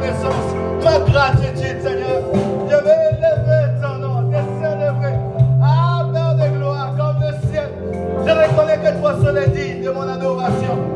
[0.00, 2.22] reconnaissance, ma gratitude, Seigneur.
[2.68, 5.14] Je vais élever ton nom, te célébrer.
[5.62, 7.68] Ah, Père de gloire, comme le ciel.
[8.26, 10.89] Je reconnais que toi seul es digne de mon adoration.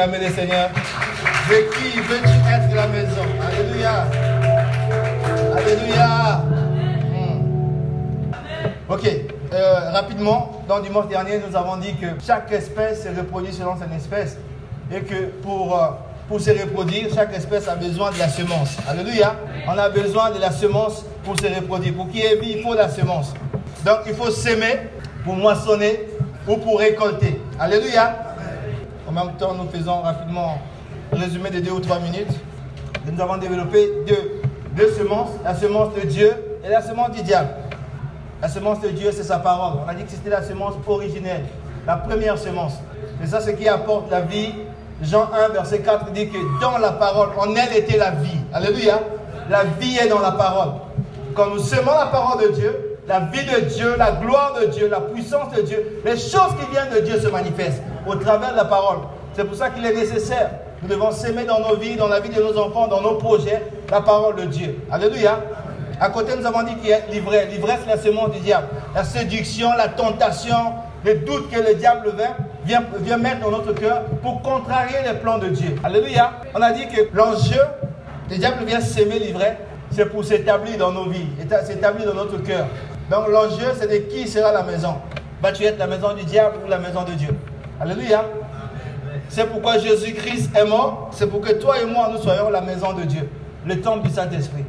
[0.00, 0.70] Acclamer le Seigneur
[1.48, 3.22] De qui être la maison?
[3.46, 4.06] Alléluia.
[5.56, 6.44] Alléluia.
[7.12, 8.32] Hmm.
[8.88, 9.10] Ok,
[9.52, 13.94] euh, rapidement, dans dimanche dernier, nous avons dit que chaque espèce se reproduit selon son
[13.94, 14.38] espèce
[14.90, 15.88] et que pour, euh,
[16.28, 18.76] pour se reproduire, chaque espèce a besoin de la semence.
[18.88, 19.34] Alléluia.
[19.68, 21.94] On a besoin de la semence pour se reproduire.
[21.94, 23.34] Pour qu'il y ait vie, il faut la semence.
[23.84, 24.88] Donc il faut s'aimer
[25.24, 26.06] pour moissonner
[26.48, 27.40] ou pour récolter.
[27.58, 28.29] Alléluia.
[29.10, 30.56] En même temps, nous faisons rapidement
[31.12, 32.30] un résumé de deux ou trois minutes.
[33.10, 34.40] Nous avons développé deux,
[34.76, 36.32] deux semences, la semence de Dieu
[36.64, 37.48] et la semence du diable.
[38.40, 39.80] La semence de Dieu, c'est sa parole.
[39.84, 41.44] On a dit que c'était la semence originelle,
[41.88, 42.74] la première semence.
[43.20, 44.54] C'est ça ce qui apporte la vie.
[45.02, 48.38] Jean 1, verset 4 dit que dans la parole, en elle était la vie.
[48.52, 49.00] Alléluia.
[49.48, 50.74] La vie est dans la parole.
[51.34, 54.88] Quand nous semons la parole de Dieu, la vie de Dieu, la gloire de Dieu,
[54.88, 58.56] la puissance de Dieu, les choses qui viennent de Dieu se manifestent au travers de
[58.56, 58.98] la parole.
[59.34, 60.50] C'est pour ça qu'il est nécessaire.
[60.82, 63.62] Nous devons s'aimer dans nos vies, dans la vie de nos enfants, dans nos projets,
[63.90, 64.78] la parole de Dieu.
[64.90, 65.38] Alléluia.
[66.00, 67.48] À côté, nous avons dit qu'il y a l'ivresse.
[67.50, 68.68] L'ivresse, la semence du diable.
[68.94, 70.56] La séduction, la tentation,
[71.04, 75.18] le doute que le diable vient, vient, vient mettre dans notre cœur pour contrarier les
[75.18, 75.76] plans de Dieu.
[75.84, 76.32] Alléluia.
[76.54, 77.60] On a dit que l'enjeu,
[78.30, 79.56] le diable vient s'aimer l'ivresse,
[79.90, 81.26] c'est pour s'établir dans nos vies,
[81.66, 82.66] s'établir dans notre cœur.
[83.10, 84.94] Donc l'enjeu, c'est de qui sera la maison.
[85.42, 87.36] Vas-tu être la maison du diable ou la maison de Dieu?
[87.80, 88.24] Alléluia.
[89.28, 91.10] C'est pourquoi Jésus-Christ est mort.
[91.12, 93.28] C'est pour que toi et moi, nous soyons la maison de Dieu,
[93.66, 94.64] le temple du Saint-Esprit.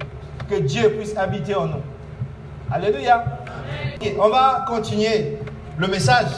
[0.49, 1.81] Que Dieu puisse habiter en nous.
[2.71, 3.23] Alléluia.
[4.19, 5.37] On va continuer
[5.77, 6.29] le message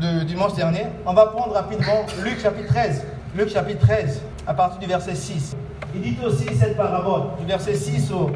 [0.00, 0.86] de dimanche dernier.
[1.06, 3.04] On va prendre rapidement Luc chapitre 13.
[3.36, 5.56] Luc chapitre 13, à partir du verset 6.
[5.94, 8.30] Il dit aussi cette parabole, du verset 6 au,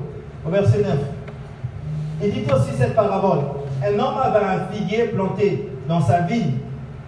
[0.46, 0.96] au verset 9.
[2.22, 3.40] Il dit aussi cette parabole.
[3.84, 6.54] Un homme avait un figuier planté dans sa vigne.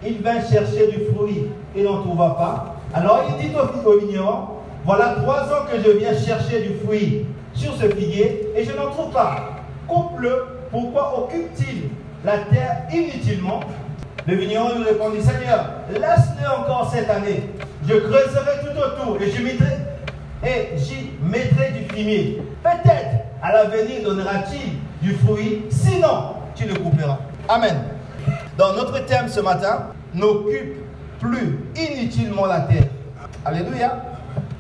[0.05, 2.76] Il vint chercher du fruit et n'en trouva pas.
[2.94, 4.49] Alors il dit au, vigneron,
[4.84, 8.90] voilà trois ans que je viens chercher du fruit sur ce figuier et je n'en
[8.90, 9.56] trouve pas.
[9.87, 11.90] Coupe-le, pourquoi occupe-t-il
[12.25, 13.61] la terre inutilement?
[14.26, 17.44] Le vigneron lui répondit, Seigneur, laisse-le encore cette année.
[17.88, 19.78] Je creuserai tout autour et je mettrai,
[20.44, 22.43] et j'y mettrai du fumier.
[22.62, 27.19] Peut-être à l'avenir donnera-t-il du fruit, sinon tu le couperas.
[27.49, 27.77] Amen.
[28.56, 30.77] Dans notre thème ce matin, n'occupe
[31.21, 32.85] plus inutilement la terre.
[33.45, 34.03] Alléluia.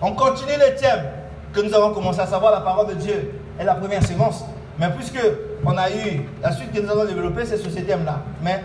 [0.00, 1.04] On continue le thème
[1.52, 4.44] que nous avons commencé à savoir, la parole de Dieu est la première séquence.
[4.78, 5.20] Mais puisque
[5.64, 8.20] on a eu la suite que nous allons développer, c'est sur ce thème-là.
[8.42, 8.62] Mais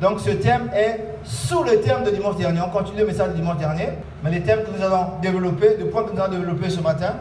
[0.00, 2.60] donc ce thème est sous le thème de dimanche dernier.
[2.66, 3.90] On continue le message de dimanche dernier.
[4.24, 7.14] Mais les thèmes que nous allons développer, le point que nous allons développer ce matin,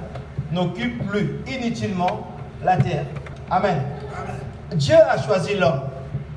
[0.51, 2.27] n'occupent plus inutilement
[2.63, 3.06] la terre.
[3.51, 3.83] Amen.
[4.75, 5.81] Dieu a choisi l'homme.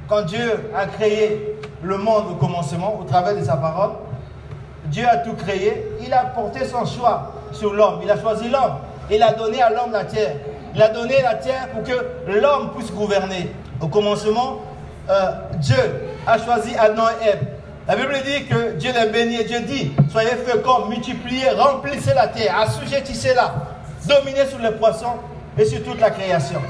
[0.09, 3.93] Quand Dieu a créé le monde au commencement, au travers de sa parole,
[4.87, 5.87] Dieu a tout créé.
[6.05, 8.01] Il a porté son choix sur l'homme.
[8.03, 8.79] Il a choisi l'homme.
[9.13, 10.35] Il a donné à l'homme la terre.
[10.75, 13.53] Il a donné la terre pour que l'homme puisse gouverner.
[13.81, 14.63] Au commencement,
[15.09, 15.31] euh,
[15.61, 15.77] Dieu
[16.27, 17.47] a choisi Adam et Ève.
[17.87, 22.59] La Bible dit que Dieu les bénit Dieu dit Soyez féconds, multipliez, remplissez la terre,
[22.59, 23.55] assujettissez-la,
[24.09, 25.15] dominez sur les poissons
[25.57, 26.61] et sur toute la création.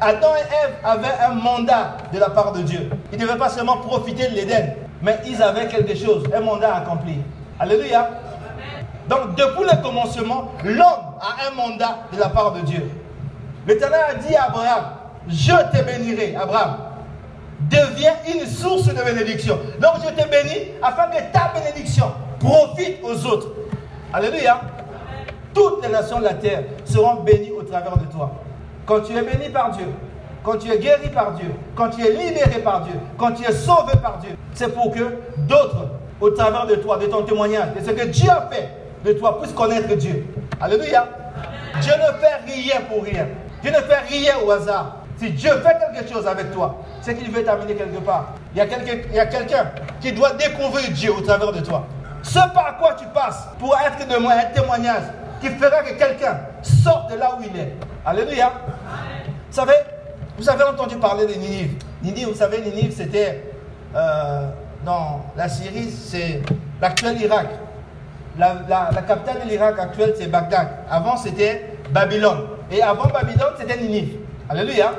[0.00, 2.90] Adam et Ève avaient un mandat de la part de Dieu.
[3.12, 6.74] Ils ne devaient pas seulement profiter de l'Éden, mais ils avaient quelque chose, un mandat
[6.74, 7.16] à accomplir.
[7.58, 8.10] Alléluia.
[9.08, 12.90] Donc, depuis le commencement, l'homme a un mandat de la part de Dieu.
[13.66, 14.84] L'Éternel a dit à Abraham
[15.28, 16.76] Je te bénirai, Abraham.
[17.70, 19.58] Deviens une source de bénédiction.
[19.80, 23.48] Donc, je te bénis afin que ta bénédiction profite aux autres.
[24.12, 24.60] Alléluia.
[25.54, 28.32] Toutes les nations de la terre seront bénies au travers de toi.
[28.86, 29.86] Quand tu es béni par Dieu,
[30.42, 33.52] quand tu es guéri par Dieu, quand tu es libéré par Dieu, quand tu es
[33.52, 35.88] sauvé par Dieu, c'est pour que d'autres,
[36.20, 38.68] au travers de toi, de ton témoignage, de ce que Dieu a fait,
[39.04, 40.26] de toi, puissent connaître Dieu.
[40.60, 41.08] Alléluia.
[41.80, 43.26] Dieu ne fait rien pour rien.
[43.62, 44.96] Dieu ne fait rien au hasard.
[45.16, 48.34] Si Dieu fait quelque chose avec toi, c'est qu'il veut t'amener quelque part.
[48.54, 51.86] Il y a quelqu'un qui doit découvrir Dieu au travers de toi.
[52.22, 55.02] Ce par quoi tu passes pour être de un témoignage
[55.44, 57.72] qui fera que quelqu'un sorte de là où il est.
[58.04, 58.50] Alléluia.
[59.50, 59.74] Vous savez,
[60.38, 61.74] vous avez entendu parler de Ninive.
[62.02, 63.52] Ninive, vous savez, Ninive, c'était
[63.94, 64.48] euh,
[64.84, 66.40] dans la Syrie, c'est
[66.80, 67.46] l'actuel Irak.
[68.38, 70.66] La, capitale de l'Irak actuelle, c'est Bagdad.
[70.90, 72.46] Avant, c'était Babylone.
[72.70, 74.16] Et avant Babylone, c'était Ninive.
[74.48, 74.92] Alléluia.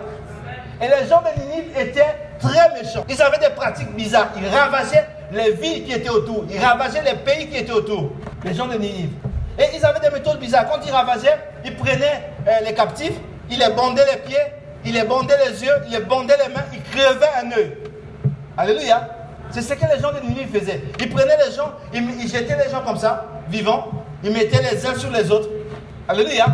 [0.80, 3.04] Et les gens de Ninive étaient très méchants.
[3.10, 4.30] Ils avaient des pratiques bizarres.
[4.38, 6.46] Ils ravageaient les villes qui étaient autour.
[6.50, 8.12] Ils ravageaient les pays qui étaient autour.
[8.44, 9.10] Les gens de Ninive.
[9.58, 10.70] Et ils avaient des méthodes bizarres.
[10.70, 13.14] Quand ils ravageaient, ils prenaient euh, les captifs,
[13.50, 14.38] ils les bandaient les pieds,
[14.84, 17.78] ils les bandaient les yeux, ils les bandaient les mains, ils crevaient un œil.
[18.58, 19.10] Alléluia.
[19.52, 20.82] C'est ce que les gens de Ninive faisaient.
[21.00, 23.90] Ils prenaient les gens, ils, jetaient les gens comme ça, vivants,
[24.24, 25.50] ils mettaient les uns sur les autres.
[26.08, 26.46] Alléluia.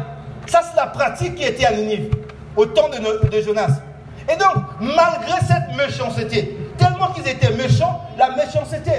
[0.46, 2.12] Ça, c'est la pratique qui était à Ninive,
[2.55, 3.79] au temps de, de Jonas.
[4.31, 8.91] Et donc, malgré cette méchanceté, tellement qu'ils étaient méchants, la méchanceté,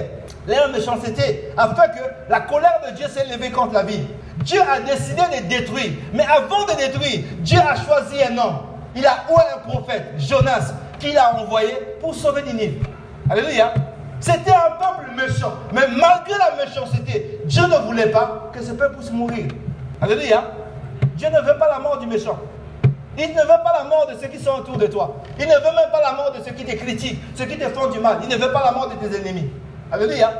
[0.46, 4.06] leur méchanceté, afin que la colère de Dieu s'est levée contre la ville.
[4.38, 5.92] Dieu a décidé de détruire.
[6.12, 8.58] Mais avant de détruire, Dieu a choisi un homme.
[8.96, 12.86] Il a oué un prophète, Jonas, qu'il a envoyé pour sauver Ninive.
[13.30, 13.72] Alléluia.
[14.20, 15.52] C'était un peuple méchant.
[15.72, 19.46] Mais malgré la méchanceté, Dieu ne voulait pas que ce peuple puisse mourir.
[20.00, 20.44] Alléluia.
[21.16, 22.38] Dieu ne veut pas la mort du méchant.
[23.18, 25.16] Il ne veut pas la mort de ceux qui sont autour de toi.
[25.38, 27.68] Il ne veut même pas la mort de ceux qui te critiquent, ceux qui te
[27.68, 28.18] font du mal.
[28.22, 29.50] Il ne veut pas la mort de tes ennemis.
[29.92, 30.32] Alléluia.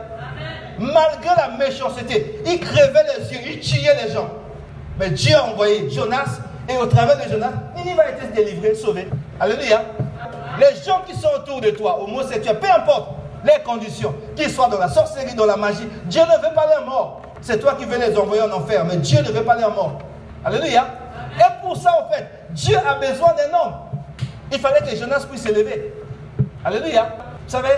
[0.78, 4.30] Malgré la méchanceté, il crevait les yeux, il tuait les gens.
[4.98, 7.52] Mais Dieu a envoyé Jonas et au travers de Jonas,
[7.84, 9.08] il va être délivré, sauvé.
[9.38, 9.82] Alléluia.
[10.58, 13.10] Les gens qui sont autour de toi, homosexuels, peu importe
[13.44, 16.84] les conditions, qu'ils soient dans la sorcellerie, dans la magie, Dieu ne veut pas les
[16.86, 17.20] morts.
[17.40, 19.98] C'est toi qui veux les envoyer en enfer, mais Dieu ne veut pas les morts.
[20.44, 20.86] Alléluia.
[21.38, 23.74] Et pour ça, en fait, Dieu a besoin d'un homme.
[24.52, 25.92] Il fallait que Jonas puisse s'élever.
[26.64, 27.08] Alléluia.
[27.44, 27.70] Vous savez,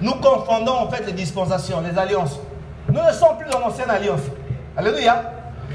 [0.00, 2.38] nous confondons en fait les dispensations, les alliances.
[2.88, 4.20] Nous ne sommes plus dans l'ancienne alliance.
[4.76, 5.22] Alléluia.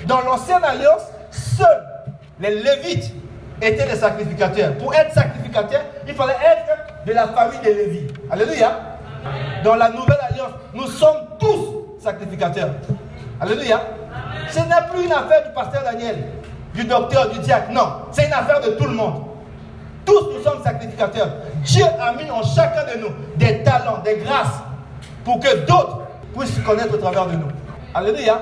[0.08, 1.86] Dans l'ancienne alliance, seuls
[2.40, 3.14] les Lévites
[3.62, 4.78] étaient des sacrificateurs.
[4.78, 8.14] Pour être sacrificateur, il fallait être de la famille des Lévites.
[8.32, 8.72] Alléluia.
[9.64, 12.70] Dans la nouvelle alliance, nous sommes tous sacrificateurs.
[13.40, 13.82] Alléluia.
[14.50, 16.18] Ce n'est plus une affaire du pasteur Daniel,
[16.74, 17.72] du docteur, du diacre.
[17.72, 19.24] Non, c'est une affaire de tout le monde.
[20.06, 21.30] Tous nous sommes sacrificateurs.
[21.64, 24.60] Dieu a mis en chacun de nous des talents, des grâces,
[25.24, 26.00] pour que d'autres
[26.38, 27.48] puissent se connaître au travers de nous.
[27.94, 28.42] Alléluia.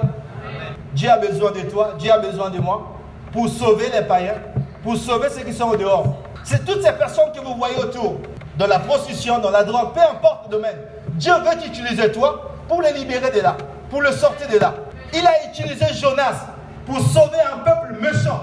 [0.93, 2.91] Dieu a besoin de toi, Dieu a besoin de moi,
[3.31, 4.35] pour sauver les païens,
[4.83, 6.17] pour sauver ceux qui sont au dehors.
[6.43, 8.17] C'est toutes ces personnes que vous voyez autour,
[8.57, 10.77] dans la prostitution, dans la drogue, peu importe le domaine.
[11.13, 13.55] Dieu veut t'utiliser toi pour les libérer de là,
[13.89, 14.73] pour le sortir de là.
[15.13, 16.45] Il a utilisé Jonas
[16.85, 18.41] pour sauver un peuple méchant.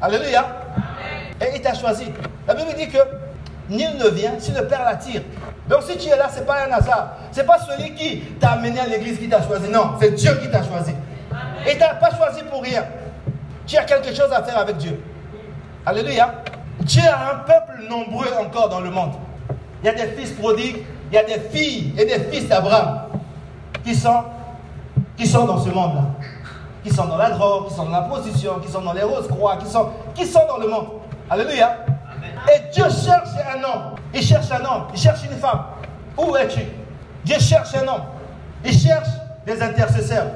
[0.00, 0.44] Alléluia.
[1.40, 2.06] Et il t'a choisi.
[2.46, 2.98] La Bible dit que
[3.68, 5.22] nul ne vient si le Père l'attire.
[5.68, 7.16] Donc si tu es là, ce n'est pas un hasard.
[7.32, 9.68] Ce n'est pas celui qui t'a amené à l'église qui t'a choisi.
[9.68, 10.92] Non, c'est Dieu qui t'a choisi.
[11.66, 12.84] Et il t'a pas choisi pour rien.
[13.66, 15.02] Tu as quelque chose à faire avec Dieu.
[15.84, 16.42] Alléluia.
[16.80, 19.12] Dieu a un peuple nombreux encore dans le monde.
[19.82, 23.02] Il y a des fils prodigues, il y a des filles et des fils d'Abraham
[23.84, 24.22] qui sont,
[25.16, 26.02] qui sont dans ce monde-là.
[26.84, 29.56] Qui sont dans la drogue, qui sont dans la position, qui sont dans les roses-croix,
[29.56, 30.86] qui sont, qui sont dans le monde.
[31.28, 31.76] Alléluia.
[32.48, 33.94] Et Dieu cherche un homme.
[34.14, 34.86] Il cherche un homme.
[34.94, 35.64] Il cherche une femme.
[36.16, 36.60] Où es-tu?
[37.24, 38.02] Dieu cherche un homme.
[38.64, 39.08] Il cherche
[39.44, 40.26] des intercesseurs.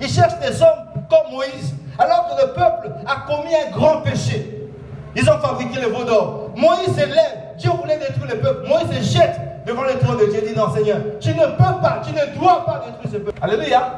[0.00, 1.74] Il cherche des hommes comme Moïse.
[1.98, 4.68] Alors que le peuple a commis un grand péché.
[5.14, 6.50] Ils ont fabriqué le veau d'or.
[6.56, 7.56] Moïse lève.
[7.58, 8.68] Dieu voulait détruire le peuple.
[8.68, 10.42] Moïse se jette devant le trône de Dieu.
[10.48, 13.38] dit non, Seigneur, tu ne peux pas, tu ne dois pas détruire ce peuple.
[13.40, 13.92] Alléluia.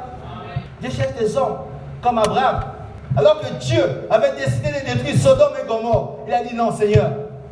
[0.80, 1.58] Dieu cherche des hommes
[2.02, 2.60] comme Abraham.
[3.16, 7.10] Alors que Dieu avait décidé de détruire Sodome et Gomorre, il a dit non, Seigneur,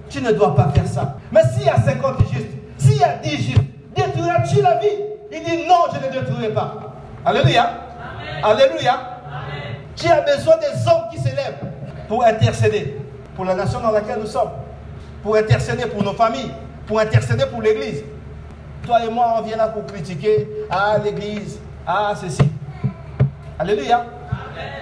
[0.08, 1.16] tu ne dois pas faire ça.
[1.30, 3.62] Mais s'il y a 50 justes, s'il y a 10 justes,
[3.94, 4.88] détruiras-tu la vie?
[5.30, 6.94] Il dit non, je ne détruirai pas.
[7.24, 7.70] Alléluia.
[8.42, 8.98] Alléluia.
[9.94, 11.60] Tu as besoin des hommes qui s'élèvent
[12.08, 12.98] pour intercéder
[13.34, 14.50] pour la nation dans laquelle nous sommes,
[15.22, 16.50] pour intercéder pour nos familles,
[16.86, 18.02] pour intercéder pour l'Église.
[18.84, 22.42] Toi et moi, on vient là pour critiquer, ah l'Église, ah ceci.
[23.58, 24.04] Alléluia.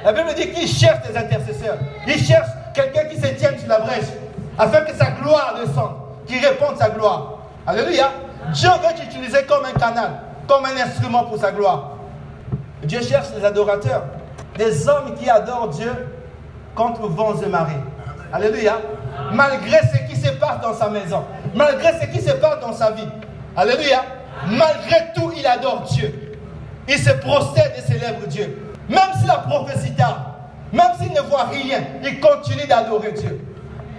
[0.04, 1.76] La Bible dit qu'il cherche des intercesseurs.
[2.06, 4.06] Il cherche quelqu'un qui se tienne sur la brèche,
[4.58, 5.96] afin que sa gloire descende,
[6.26, 7.38] qui réponde sa gloire.
[7.66, 8.10] Alléluia.
[8.52, 10.10] Dieu veut t'utiliser comme un canal,
[10.48, 11.92] comme un instrument pour sa gloire.
[12.82, 14.04] Dieu cherche des adorateurs,
[14.56, 15.92] des hommes qui adorent Dieu
[16.74, 17.72] contre vents et marées.
[18.32, 18.78] Alléluia.
[19.32, 21.24] Malgré ce qui se passe dans sa maison,
[21.54, 23.08] malgré ce qui se passe dans sa vie.
[23.56, 24.02] Alléluia.
[24.46, 26.38] Malgré tout, il adore Dieu.
[26.88, 28.69] Il se procède et célèbre Dieu.
[28.90, 30.18] Même si la prophétie tarde,
[30.72, 33.40] même s'il ne voit rien, il continue d'adorer Dieu.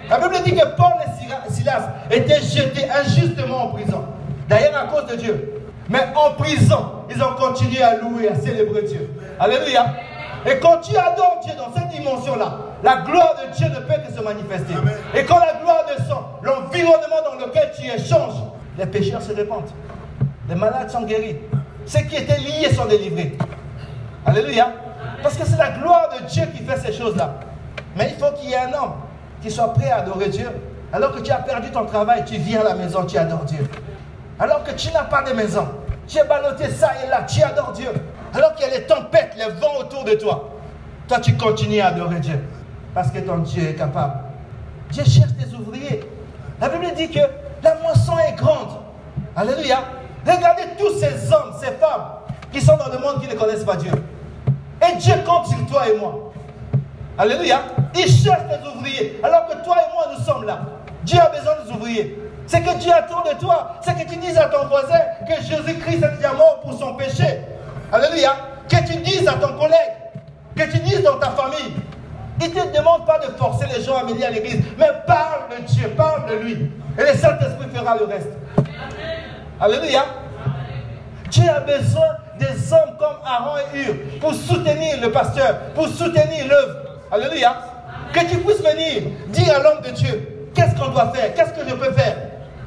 [0.10, 4.04] La Bible dit que Paul et Silas étaient jetés injustement en prison.
[4.50, 5.64] D'ailleurs, à cause de Dieu.
[5.90, 9.10] Mais en prison, ils ont continué à louer, à célébrer Dieu.
[9.40, 9.86] Alléluia.
[10.46, 14.14] Et quand tu adores Dieu dans cette dimension-là, la gloire de Dieu ne peut que
[14.14, 14.74] se manifester.
[15.16, 18.34] Et quand la gloire descend, l'environnement dans lequel tu es change.
[18.78, 19.70] Les pécheurs se répandent.
[20.50, 21.38] Les malades sont guéris.
[21.86, 23.38] Ceux qui étaient liés sont délivrés.
[24.26, 24.72] Alléluia.
[25.24, 27.36] Parce que c'est la gloire de Dieu qui fait ces choses-là.
[27.96, 28.94] Mais il faut qu'il y ait un homme
[29.42, 30.50] qui soit prêt à adorer Dieu.
[30.94, 33.68] Alors que tu as perdu ton travail, tu viens à la maison, tu adores Dieu.
[34.40, 35.68] Alors que tu n'as pas de maison,
[36.08, 37.90] tu es ballotté ça et là, tu adores Dieu.
[38.34, 40.50] Alors qu'il y a les tempêtes, les vents autour de toi,
[41.08, 42.44] toi tu continues à adorer Dieu.
[42.94, 44.16] Parce que ton Dieu est capable.
[44.90, 46.02] Dieu cherche des ouvriers.
[46.60, 47.22] La Bible dit que
[47.64, 48.80] la moisson est grande.
[49.36, 49.80] Alléluia.
[50.26, 52.21] Regardez tous ces hommes, ces femmes
[52.52, 53.92] qui sont dans le monde qui ne connaissent pas Dieu.
[54.82, 56.32] Et Dieu compte sur toi et moi.
[57.18, 57.62] Alléluia.
[57.96, 59.20] Il cherche des ouvriers.
[59.24, 60.60] Alors que toi et moi, nous sommes là.
[61.04, 62.18] Dieu a besoin des ouvriers.
[62.48, 63.76] C'est que Dieu attend de toi.
[63.82, 67.42] C'est que tu dises à ton voisin que Jésus-Christ est mort pour son péché.
[67.92, 68.36] Alléluia.
[68.68, 69.94] Que tu dises à ton collègue.
[70.56, 71.74] Que tu dises dans ta famille.
[72.42, 74.64] Il ne te demande pas de forcer les gens à venir à l'église.
[74.78, 75.90] Mais parle de Dieu.
[75.96, 76.72] Parle de lui.
[76.98, 78.30] Et le Saint-Esprit fera le reste.
[79.60, 80.06] Alléluia.
[81.30, 82.08] Dieu a besoin
[82.42, 86.76] des hommes comme Aaron et Hur pour soutenir le pasteur, pour soutenir l'œuvre.
[87.12, 87.56] Alléluia.
[88.14, 91.70] Que tu puisses venir dire à l'homme de Dieu, qu'est-ce qu'on doit faire, qu'est-ce que
[91.70, 92.18] je peux faire,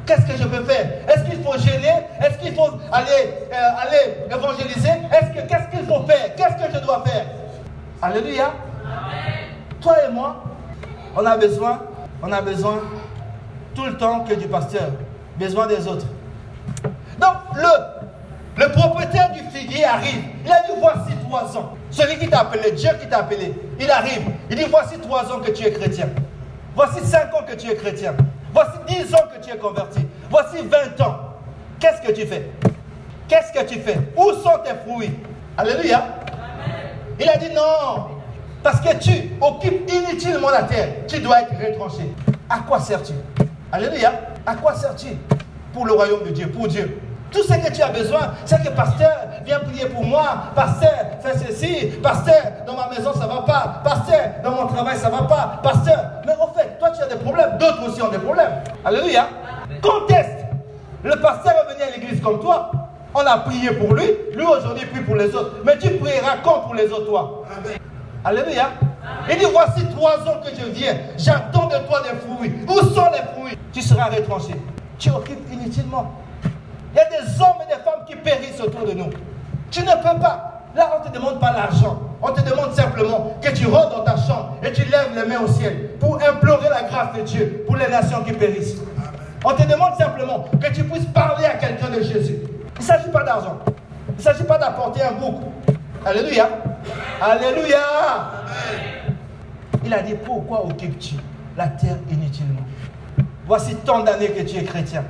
[0.07, 0.87] qu'est-ce que je peux faire?
[1.09, 1.93] Est-ce qu'il faut gêner?
[2.21, 4.89] Est-ce qu'il faut aller, euh, aller évangéliser?
[5.13, 6.35] Est-ce que qu'est-ce qu'il faut faire?
[6.37, 7.27] Qu'est-ce que je dois faire?
[8.01, 8.53] Alléluia.
[9.81, 10.37] Toi et moi,
[11.17, 11.83] on a besoin,
[12.23, 12.81] on a besoin
[13.75, 14.89] tout le temps que du pasteur,
[15.37, 16.07] besoin des autres.
[17.19, 17.94] Donc le
[18.57, 20.23] le propriétaire du figuier arrive.
[20.45, 21.75] Il a dit Voici trois ans.
[21.91, 24.23] Celui qui t'a appelé, Dieu qui t'a appelé, il arrive.
[24.51, 26.09] Il dit Voici trois ans que tu es chrétien.
[26.77, 28.15] Voici cinq ans que tu es chrétien.
[28.53, 30.01] Voici dix ans que tu es converti.
[30.31, 31.17] Voici vingt ans.
[31.81, 32.51] Qu'est-ce que tu fais?
[33.29, 33.99] Qu'est-ce que tu fais?
[34.17, 35.13] Où sont tes fruits?
[35.57, 36.05] Alléluia.
[37.19, 38.07] Il a dit Non.
[38.63, 40.89] Parce que tu occupes inutilement la terre.
[41.07, 42.11] Tu dois être retranché.
[42.49, 43.13] À quoi sers-tu?
[43.71, 44.13] Alléluia.
[44.47, 45.09] À quoi sers-tu
[45.73, 46.99] Pour le royaume de Dieu, pour Dieu?
[47.35, 49.11] Tout ce que tu as besoin, c'est que pasteur,
[49.45, 50.25] viens prier pour moi.
[50.55, 51.87] Pasteur, fais ceci.
[52.01, 53.81] Pasteur, dans ma maison, ça ne va pas.
[53.83, 55.61] Pasteur, dans mon travail, ça ne va pas.
[55.61, 57.59] Pasteur, mais en fait, toi, tu as des problèmes.
[57.59, 58.63] D'autres aussi ont des problèmes.
[58.85, 59.27] Alléluia.
[59.83, 60.47] Conteste.
[61.03, 62.71] Le pasteur va venir à l'église comme toi.
[63.13, 64.07] On a prié pour lui.
[64.33, 65.57] Lui, aujourd'hui, prie pour les autres.
[65.67, 67.43] Mais tu prieras comme pour les autres, toi?
[68.25, 68.69] Alléluia.
[69.29, 70.97] Il dit, voici trois ans que je viens.
[71.19, 72.55] J'attends de toi des fruits.
[72.69, 73.59] Où sont les fruits?
[73.73, 74.55] Tu seras retranché.
[74.99, 76.13] Tu occupes inutilement.
[76.95, 79.11] Il y a des hommes et des femmes qui périssent autour de nous.
[79.71, 80.63] Tu ne peux pas.
[80.77, 81.99] Là, on ne te demande pas l'argent.
[82.23, 85.41] On te demande simplement que tu rentres dans ta chambre et tu lèves les mains
[85.43, 88.77] au ciel pour implorer la grâce de Dieu pour les nations qui périssent.
[89.45, 92.39] On te demande simplement que tu puisses parler à quelqu'un de Jésus.
[92.77, 93.59] Il ne s'agit pas d'argent.
[94.09, 95.43] Il ne s'agit pas d'apporter un bouc.
[96.07, 96.49] Alléluia.
[97.21, 97.79] Alléluia.
[99.85, 101.17] Il a dit, pourquoi occupes-tu
[101.57, 102.63] la terre inutilement?
[103.47, 105.05] Voici tant d'années que tu es chrétien.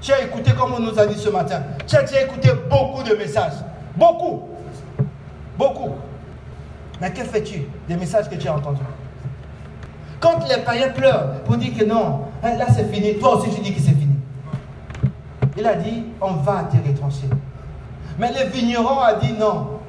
[0.00, 3.14] Tu as écouté, comme on nous a dit ce matin, tu as écouté beaucoup de
[3.14, 3.54] messages.
[3.96, 4.48] Beaucoup.
[5.56, 5.90] Beaucoup.
[7.00, 8.80] Mais que fais-tu des messages que tu as entendus?
[10.20, 13.60] Quand les païens pleurent pour dire que non, hein, là c'est fini, toi aussi tu
[13.60, 14.16] dis que c'est fini.
[15.56, 17.28] Il a dit, on va te retrancher.
[18.18, 19.80] Mais le vigneron a dit non,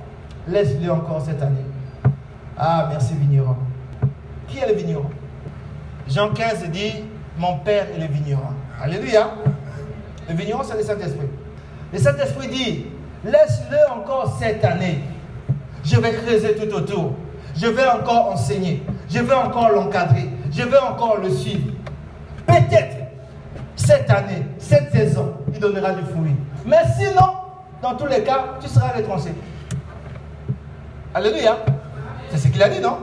[0.48, 1.66] laisse-le encore cette année.
[2.58, 3.56] Ah, merci vigneron.
[4.48, 5.10] Qui est le vigneron?
[6.08, 7.04] Jean 15 dit,
[7.38, 8.54] mon père est le vigneron.
[8.82, 9.32] Alléluia.
[10.30, 11.28] Le vigneron, c'est le Saint-Esprit.
[11.92, 12.86] Le Saint-Esprit dit,
[13.26, 15.00] laisse-le encore cette année.
[15.84, 17.14] Je vais creuser tout autour.
[17.56, 18.84] Je vais encore enseigner.
[19.10, 20.30] Je vais encore l'encadrer.
[20.52, 21.72] Je vais encore le suivre.
[22.46, 22.96] Peut-être
[23.76, 26.36] cette année, cette saison, il donnera du fruit.
[26.66, 27.32] Mais sinon,
[27.82, 29.30] dans tous les cas, tu seras retranché.
[31.14, 31.58] Alléluia.
[32.30, 32.98] C'est ce qu'il a dit, non?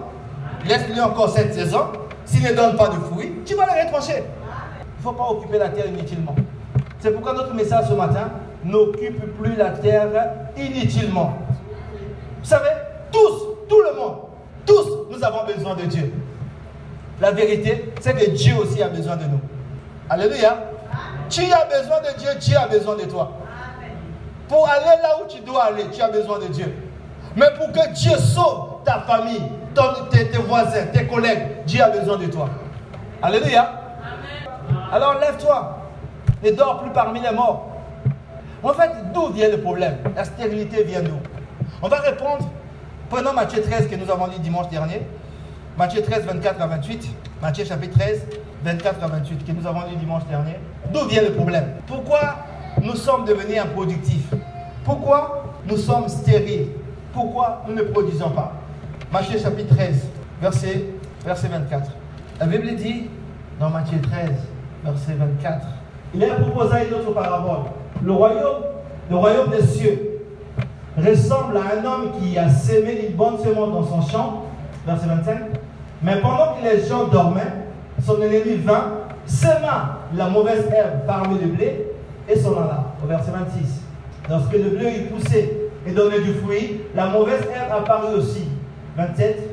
[0.64, 1.88] Laisse-lui encore cette saison.
[2.24, 4.22] S'il ne donne pas de fruit, tu vas le retrancher.
[4.22, 6.36] Il ne faut pas occuper la terre inutilement.
[7.06, 8.32] C'est pourquoi notre message ce matin
[8.64, 10.08] n'occupe plus la terre
[10.56, 11.38] inutilement.
[12.42, 12.70] Vous savez,
[13.12, 14.16] tous, tout le monde,
[14.66, 16.12] tous, nous avons besoin de Dieu.
[17.20, 19.38] La vérité, c'est que Dieu aussi a besoin de nous.
[20.10, 20.64] Alléluia.
[21.30, 23.30] Tu as besoin de Dieu, Dieu a besoin de toi.
[24.48, 26.74] Pour aller là où tu dois aller, tu as besoin de Dieu.
[27.36, 29.42] Mais pour que Dieu sauve ta famille,
[30.10, 32.48] tes, tes voisins, tes collègues, Dieu a besoin de toi.
[33.22, 33.70] Alléluia.
[34.90, 35.85] Alors lève-toi.
[36.46, 37.66] Ne dors plus parmi les morts.
[38.62, 39.96] En fait, d'où vient le problème?
[40.14, 41.18] La stérilité vient d'où?
[41.82, 42.48] On va répondre.
[43.10, 45.02] Prenons Matthieu 13 que nous avons lu dimanche dernier.
[45.76, 47.10] Matthieu 13, 24 à 28.
[47.42, 48.26] Matthieu chapitre 13,
[48.62, 50.60] 24 à 28 que nous avons lu dimanche dernier.
[50.92, 51.66] D'où vient le problème?
[51.84, 52.36] Pourquoi
[52.80, 54.32] nous sommes devenus improductifs?
[54.84, 56.68] Pourquoi nous sommes stériles?
[57.12, 58.52] Pourquoi nous ne produisons pas?
[59.12, 60.06] Matthieu chapitre 13,
[60.40, 60.84] verset,
[61.24, 61.90] verset 24.
[62.38, 63.10] La Bible dit
[63.58, 64.30] dans Matthieu 13,
[64.84, 65.66] verset 24,
[66.16, 67.70] il a proposé une autre parabole.
[68.02, 68.62] Le royaume,
[69.10, 70.20] le royaume des cieux
[70.96, 74.44] ressemble à un homme qui a sémé une bonne semence dans son champ,
[74.86, 75.38] verset 25.
[76.02, 77.42] Mais pendant que les gens dormaient,
[78.02, 78.92] son ennemi vint,
[79.26, 81.86] sema la mauvaise herbe parmi le blé
[82.28, 83.82] et s'en alla, au verset 26.
[84.30, 88.48] Lorsque le blé eut poussé et donné du fruit, la mauvaise herbe apparut aussi.
[88.96, 89.50] 27.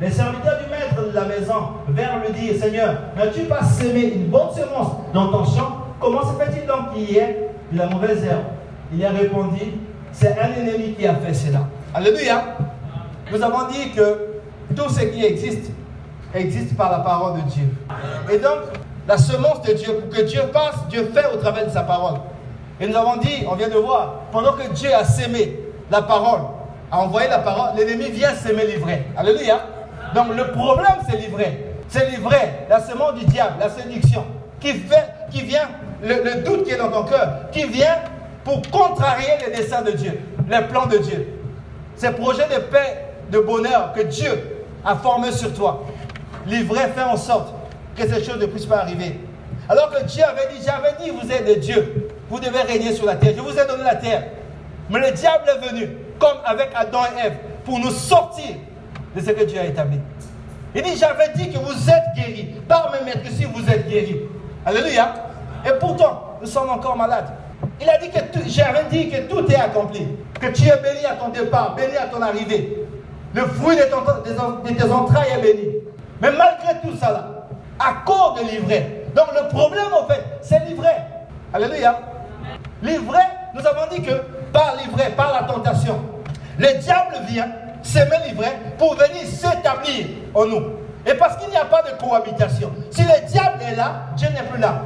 [0.00, 1.54] Les serviteurs du maître de la maison
[1.88, 5.81] vinrent lui dire Seigneur, n'as-tu pas sémé une bonne semence dans ton champ?
[6.02, 8.42] Comment se fait-il donc qu'il y ait de la mauvaise herbe?
[8.92, 9.60] Il a répondu
[10.10, 11.60] C'est un ennemi qui a fait cela.
[11.94, 12.42] Alléluia.
[13.30, 14.40] Nous avons dit que
[14.74, 15.70] tout ce qui existe
[16.34, 17.68] existe par la parole de Dieu.
[18.32, 18.58] Et donc,
[19.06, 22.18] la semence de Dieu, pour que Dieu passe, Dieu fait au travers de sa parole.
[22.80, 25.58] Et nous avons dit, on vient de voir, pendant que Dieu a sémé
[25.90, 26.40] la parole,
[26.90, 29.06] a envoyé la parole, l'ennemi vient s'aimer l'ivraie.
[29.16, 29.60] Alléluia.
[30.14, 31.74] Donc le problème, c'est l'ivraie.
[31.88, 34.24] C'est l'ivraie, la semence du diable, la séduction,
[34.58, 35.68] qui, fait, qui vient,
[36.02, 37.98] le, doute qui est dans ton cœur, qui vient
[38.44, 41.28] pour contrarier les desseins de Dieu, les plans de Dieu.
[41.96, 45.84] Ces projets de paix, de bonheur que Dieu a formés sur toi.
[46.46, 47.54] L'ivraie fait en sorte
[47.96, 49.20] que ces choses ne puissent pas arriver.
[49.68, 53.06] Alors que Dieu avait dit, j'avais dit, vous êtes des dieux, vous devez régner sur
[53.06, 53.34] la terre.
[53.36, 54.24] Je vous ai donné la terre.
[54.90, 55.88] Mais le diable est venu
[56.18, 58.54] comme avec Adam et Ève, pour nous sortir
[59.14, 59.98] de ce que Dieu a établi.
[60.74, 62.54] Il dit, j'avais dit que vous êtes guéris.
[62.66, 64.20] Par mes maîtres, si vous êtes guéris.
[64.64, 65.31] Alléluia.
[65.66, 67.28] Et pourtant, nous sommes encore malades.
[67.80, 70.06] Il a dit que j'avais dit que tout est accompli.
[70.40, 72.86] Que tu es béni à ton départ, béni à ton arrivée.
[73.34, 75.68] Le fruit de, tes entrailles est béni.
[76.20, 77.46] Mais malgré tout ça,
[77.78, 79.04] à cause de l'ivraie.
[79.14, 81.04] Donc le problème, en fait, c'est l'ivraie.
[81.52, 81.98] Alléluia.
[82.82, 84.12] L'ivraie, nous avons dit que
[84.52, 86.00] par l'ivraie, par la tentation,
[86.58, 87.48] le diable vient
[87.82, 90.62] s'aimer l'ivraie pour venir s'établir en nous.
[91.06, 92.70] Et parce qu'il n'y a pas de cohabitation.
[92.90, 94.82] Si le diable est là, Dieu n'est plus là.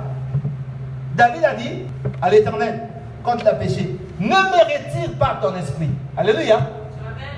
[1.16, 1.86] David a dit
[2.20, 2.88] à l'éternel,
[3.24, 5.88] quand il a péché, ne me retire pas ton esprit.
[6.14, 6.58] Alléluia.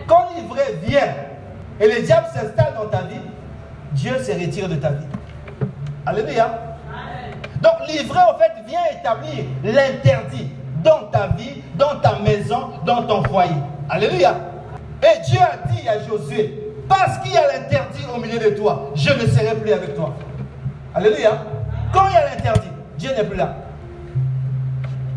[0.07, 1.15] Quand l'ivraie vient
[1.81, 3.21] et le diable s'installe dans ta vie,
[3.93, 5.07] Dieu se retire de ta vie.
[6.05, 6.77] Alléluia.
[7.63, 10.51] Donc l'ivraie, en fait, vient établir l'interdit
[10.83, 13.55] dans ta vie, dans ta maison, dans ton foyer.
[13.89, 14.35] Alléluia.
[15.03, 18.91] Et Dieu a dit à Josué, parce qu'il y a l'interdit au milieu de toi,
[18.97, 20.15] je ne serai plus avec toi.
[20.95, 21.31] Alléluia.
[21.93, 23.55] Quand il y a l'interdit, Dieu n'est plus là.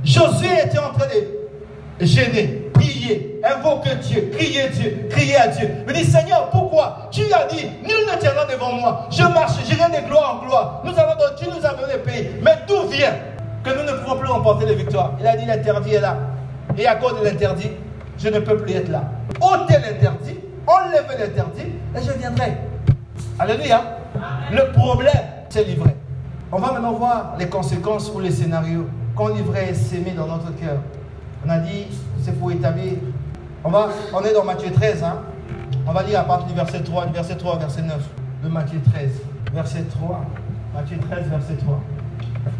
[0.03, 5.69] Josué était en train de gêner, prier, invoquer Dieu, crier Dieu, crier à Dieu.
[5.87, 7.09] Me dit Seigneur, pourquoi?
[7.11, 9.07] Tu as dit, nul ne tiendra devant moi.
[9.11, 10.81] Je marche, j'irai de gloire en gloire.
[10.83, 12.29] Nous avons, tu nous as donné le pays.
[12.41, 13.13] Mais d'où vient
[13.63, 15.13] que nous ne pouvons plus remporter les victoires?
[15.19, 16.17] Il a dit l'interdit est là.
[16.77, 17.69] Et à cause de l'interdit,
[18.17, 19.03] je ne peux plus être là.
[19.39, 22.57] ôtez l'interdit, enlevez l'interdit, et je viendrai.
[23.37, 23.97] Alléluia.
[24.51, 25.11] Le problème,
[25.49, 25.95] c'est livré.
[26.51, 28.87] On va maintenant voir les conséquences ou les scénarios.
[29.15, 30.77] Quand l'ivraie est sémé dans notre cœur,
[31.45, 31.87] on a dit,
[32.21, 32.93] c'est pour établir.
[33.63, 35.19] On, va, on est dans Matthieu 13, hein?
[35.87, 37.97] on va lire à partir du verset 3, verset 3, verset 9
[38.43, 39.09] de Matthieu 13.
[39.53, 40.21] Verset 3,
[40.73, 41.79] Matthieu 13, verset 3.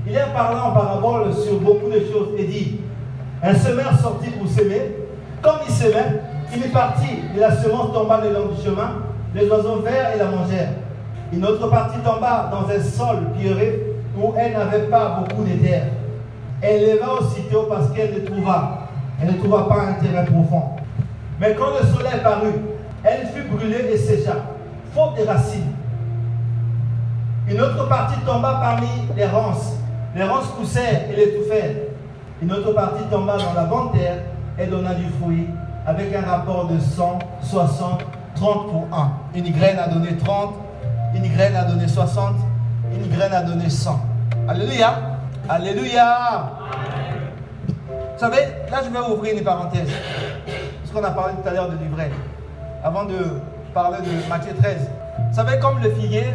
[0.05, 2.81] Il est parlant en parabole sur beaucoup de choses et dit
[3.41, 4.95] Un semeur sortit pour s'aimer.
[5.41, 6.21] Comme il s'aimait,
[6.53, 8.97] il est parti et la semence tomba le long du chemin.
[9.33, 10.73] Les oiseaux verts et la mangèrent.
[11.31, 15.85] Une autre partie tomba dans un sol pierreux où elle n'avait pas beaucoup de terre.
[16.61, 18.87] Elle leva aussitôt parce qu'elle ne trouva,
[19.21, 20.63] elle ne trouva pas un terrain profond.
[21.39, 22.53] Mais quand le soleil parut,
[23.03, 24.35] elle fut brûlée et sécha,
[24.93, 25.73] faute des racines.
[27.49, 29.73] Une autre partie tomba parmi les ronces.
[30.15, 31.75] Les ronces poussèrent et l'étouffèrent.
[32.41, 34.17] Une autre partie tomba dans la bonne terre
[34.59, 35.47] et donna du fruit
[35.85, 39.11] avec un rapport de 100, 60, 30 pour 1.
[39.35, 40.53] Une graine a donné 30,
[41.15, 42.35] une graine a donné 60,
[42.93, 43.99] une graine a donné 100.
[44.47, 45.10] Alléluia.
[45.49, 46.51] Alléluia.
[47.87, 49.89] Vous savez, là je vais ouvrir une parenthèse.
[50.85, 52.11] Ce qu'on a parlé tout à l'heure de livret.
[52.83, 53.15] Avant de
[53.73, 54.89] parler de Matthieu 13.
[55.29, 56.25] Vous savez, comme le figuier,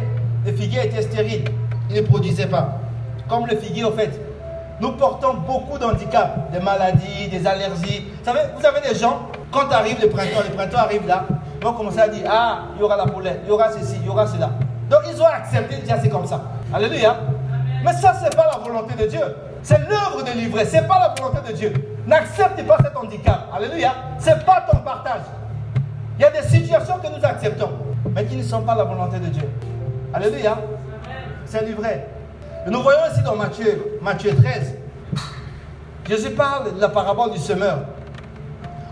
[0.45, 1.45] le figuier était stérile.
[1.89, 2.79] Il ne produisait pas.
[3.29, 4.11] Comme le figuier, au fait,
[4.79, 8.05] nous portons beaucoup d'handicaps, des maladies, des allergies.
[8.19, 11.25] Vous savez, vous avez des gens, quand arrive le printemps, le printemps arrive là,
[11.61, 14.05] vont commencer à dire Ah, il y aura la pollen, il y aura ceci, il
[14.05, 14.51] y aura cela.
[14.89, 16.41] Donc ils ont accepté dire c'est comme ça.
[16.73, 17.17] Alléluia.
[17.83, 19.21] Mais ça, ce n'est pas la volonté de Dieu.
[19.63, 21.73] C'est l'œuvre de livrer, ce n'est pas la volonté de Dieu.
[22.05, 23.49] N'accepte pas cet handicap.
[23.53, 23.93] Alléluia.
[24.19, 25.23] Ce n'est pas ton partage.
[26.17, 27.71] Il y a des situations que nous acceptons,
[28.13, 29.49] mais qui ne sont pas la volonté de Dieu.
[30.13, 30.57] Alléluia.
[31.45, 32.05] C'est livré.
[32.65, 34.75] Et nous voyons ici dans Matthieu, Matthieu 13,
[36.07, 37.79] Jésus parle de la parabole du semeur.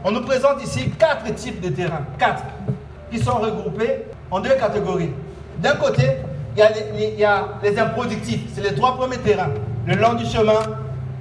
[0.04, 2.44] On nous présente ici quatre types de terrains, quatre,
[3.10, 5.12] qui sont regroupés en deux catégories.
[5.60, 6.18] D'un côté,
[6.58, 9.50] il y, a les, improductifs, c'est les trois premiers terrains,
[9.86, 10.60] le long du chemin,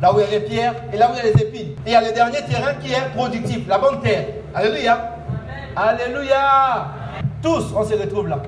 [0.01, 1.71] là où il y a les pierres et là où il y a les épines.
[1.85, 4.27] Et il y a le dernier terrain qui est productif, la bonne terre.
[4.55, 5.17] Alléluia.
[5.75, 6.87] Alléluia.
[7.43, 8.43] Tous, on se retrouve là,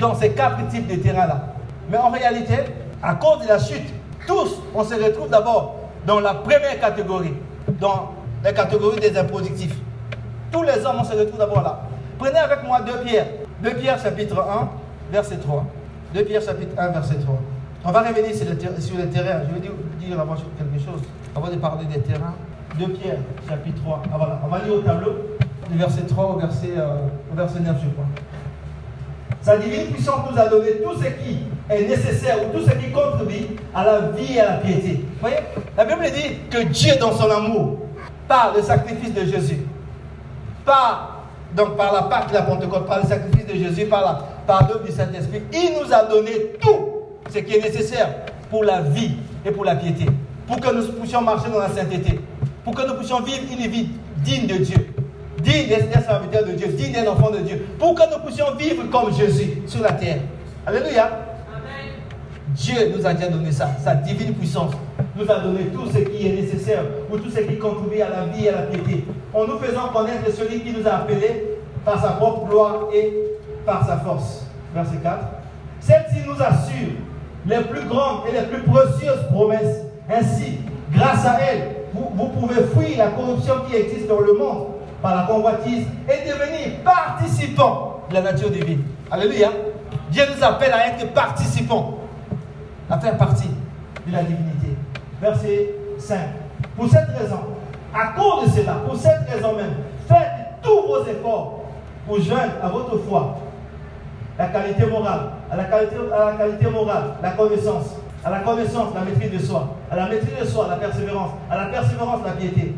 [0.00, 1.46] dans ces quatre types de terrains-là.
[1.88, 2.56] Mais en réalité,
[3.02, 3.88] à cause de la chute,
[4.26, 7.34] tous, on se retrouve d'abord dans la première catégorie,
[7.80, 9.76] dans la catégorie des improductifs.
[10.50, 11.82] Tous les hommes, on se retrouve d'abord là.
[12.18, 13.26] Prenez avec moi 2 Pierre,
[13.62, 14.68] 2 Pierre chapitre 1,
[15.12, 15.64] verset 3.
[16.14, 17.34] 2 Pierre chapitre 1, verset 3.
[17.84, 19.40] On va revenir sur le, sur le terrain.
[19.48, 21.00] Je vais dire, dire avant quelque chose,
[21.34, 22.34] avant de parler des terrains.
[22.78, 24.02] 2 Pierre chapitre 3.
[24.04, 24.40] Ah, voilà.
[24.44, 25.12] On va lire au tableau,
[25.70, 28.04] du verset 3 au verset, euh, au verset 9, je crois.
[29.40, 32.92] Sa divine puissance nous a donné tout ce qui est nécessaire ou tout ce qui
[32.92, 35.04] contribue à la vie et à la piété.
[35.14, 35.38] Vous voyez?
[35.76, 37.78] La Bible dit que Dieu, dans son amour,
[38.28, 39.62] par le sacrifice de Jésus,
[40.64, 41.24] par,
[41.56, 44.68] donc par la Pâque de la Pentecôte, par le sacrifice de Jésus, par la par
[44.68, 46.76] l'œuvre du Saint-Esprit, il nous a donné tout
[47.30, 48.08] ce qui est nécessaire
[48.50, 49.12] pour la vie
[49.44, 50.06] et pour la piété,
[50.46, 52.20] pour que nous puissions marcher dans la sainteté,
[52.64, 53.88] pour que nous puissions vivre une vie
[54.24, 54.92] digne de Dieu
[55.42, 58.84] digne d'un serviteur de Dieu, digne d'un enfant de Dieu, pour que nous puissions vivre
[58.90, 60.18] comme Jésus sur la terre.
[60.66, 61.10] Alléluia.
[62.54, 64.72] Dieu nous a déjà donné ça, sa divine puissance
[65.16, 68.24] nous a donné tout ce qui est nécessaire ou tout ce qui contribue à la
[68.26, 69.04] vie et à la piété.
[69.32, 71.46] En nous faisant connaître celui qui nous a appelés
[71.84, 73.12] par sa propre gloire et
[73.64, 74.46] par sa force.
[74.74, 75.18] Verset 4.
[75.80, 76.94] Celle-ci nous assure
[77.46, 79.82] les plus grandes et les plus précieuses promesses.
[80.10, 80.58] Ainsi,
[80.92, 84.68] grâce à elle, vous, pouvez fuir la corruption qui existe dans le monde
[85.02, 88.82] par la convoitise et devenir participant de la nature divine.
[89.10, 89.50] Alléluia.
[90.10, 91.98] Dieu nous appelle à être participants,
[92.88, 93.50] à faire partie
[94.06, 94.76] de la divinité.
[95.20, 96.18] Verset 5.
[96.76, 97.40] Pour cette raison,
[97.94, 99.74] à cause de cela, pour cette raison même,
[100.08, 101.60] faites tous vos efforts
[102.06, 103.36] pour joindre à votre foi
[104.38, 108.94] la qualité morale, à la qualité, à la qualité morale, la connaissance, à la connaissance,
[108.94, 112.32] la maîtrise de soi, à la maîtrise de soi, la persévérance, à la persévérance, la
[112.32, 112.74] piété,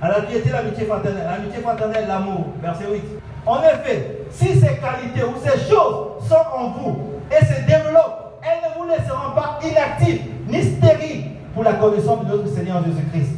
[0.00, 1.24] à la piété, l'amitié fraternelle.
[1.24, 2.46] L'amitié fraternelle, l'amour.
[2.60, 3.02] Verset 8.
[3.46, 6.98] En effet, si ces qualités ou ces choses sont en vous
[7.30, 12.36] et se développent, elles ne vous laisseront pas inactifs ni stériles pour la connaissance de
[12.36, 13.32] notre Seigneur Jésus-Christ.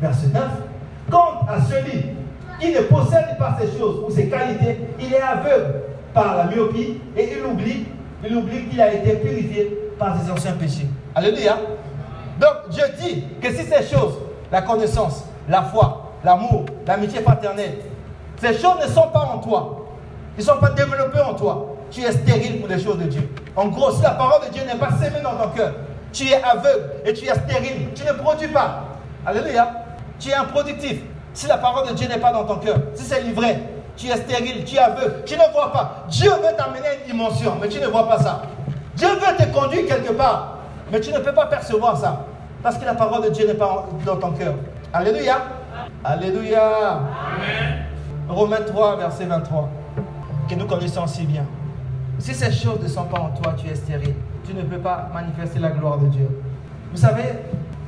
[0.00, 0.42] Verset 9.
[1.10, 2.04] Quant à celui
[2.60, 5.82] qui ne possède pas ces choses ou ces qualités, il est aveugle
[6.14, 7.86] par la myopie et il oublie,
[8.24, 10.86] il oublie qu'il a été purifié par ses anciens péchés.
[11.14, 11.56] Alléluia.
[12.40, 14.14] Donc Dieu dit que si ces choses,
[14.50, 17.78] la connaissance, la foi, l'amour, l'amitié fraternelle.
[18.40, 19.86] Ces choses ne sont pas en toi.
[20.36, 21.76] Ils ne sont pas développées en toi.
[21.90, 23.28] Tu es stérile pour les choses de Dieu.
[23.56, 25.72] En gros, si la parole de Dieu n'est pas sémée dans ton cœur,
[26.12, 27.88] tu es aveugle et tu es stérile.
[27.94, 28.84] Tu ne produis pas.
[29.26, 29.68] Alléluia.
[30.20, 31.00] Tu es improductif.
[31.32, 33.58] Si la parole de Dieu n'est pas dans ton cœur, si c'est livré,
[33.98, 36.04] tu es stérile, tu es aveugle, tu ne vois pas.
[36.08, 38.42] Dieu veut t'amener à une dimension, mais tu ne vois pas ça.
[38.94, 40.58] Dieu veut te conduire quelque part,
[40.90, 42.24] mais tu ne peux pas percevoir ça.
[42.62, 44.54] Parce que la parole de Dieu n'est pas dans ton cœur.
[44.92, 45.38] Alléluia.
[46.04, 46.62] Alléluia.
[46.62, 47.84] Amen.
[48.28, 49.68] Romains 3, verset 23,
[50.48, 51.44] que nous connaissons si bien.
[52.18, 54.14] Si ces choses ne sont pas en toi, tu es stérile.
[54.46, 56.28] Tu ne peux pas manifester la gloire de Dieu.
[56.92, 57.24] Vous savez,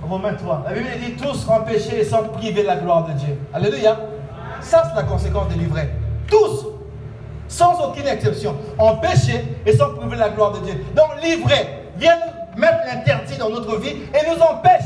[0.02, 3.12] Romains 3, la Bible dit tous ont péché et sont privés de la gloire de
[3.12, 3.38] Dieu.
[3.52, 3.96] Alléluia.
[4.60, 5.90] Ça, c'est la conséquence de l'ivraie.
[6.30, 6.66] Tous,
[7.48, 10.84] sans aucune exception, ont péché et sont privés de la gloire de Dieu.
[10.94, 12.16] Donc l'ivraie vient
[12.56, 14.84] mettre l'interdit dans notre vie et nous empêche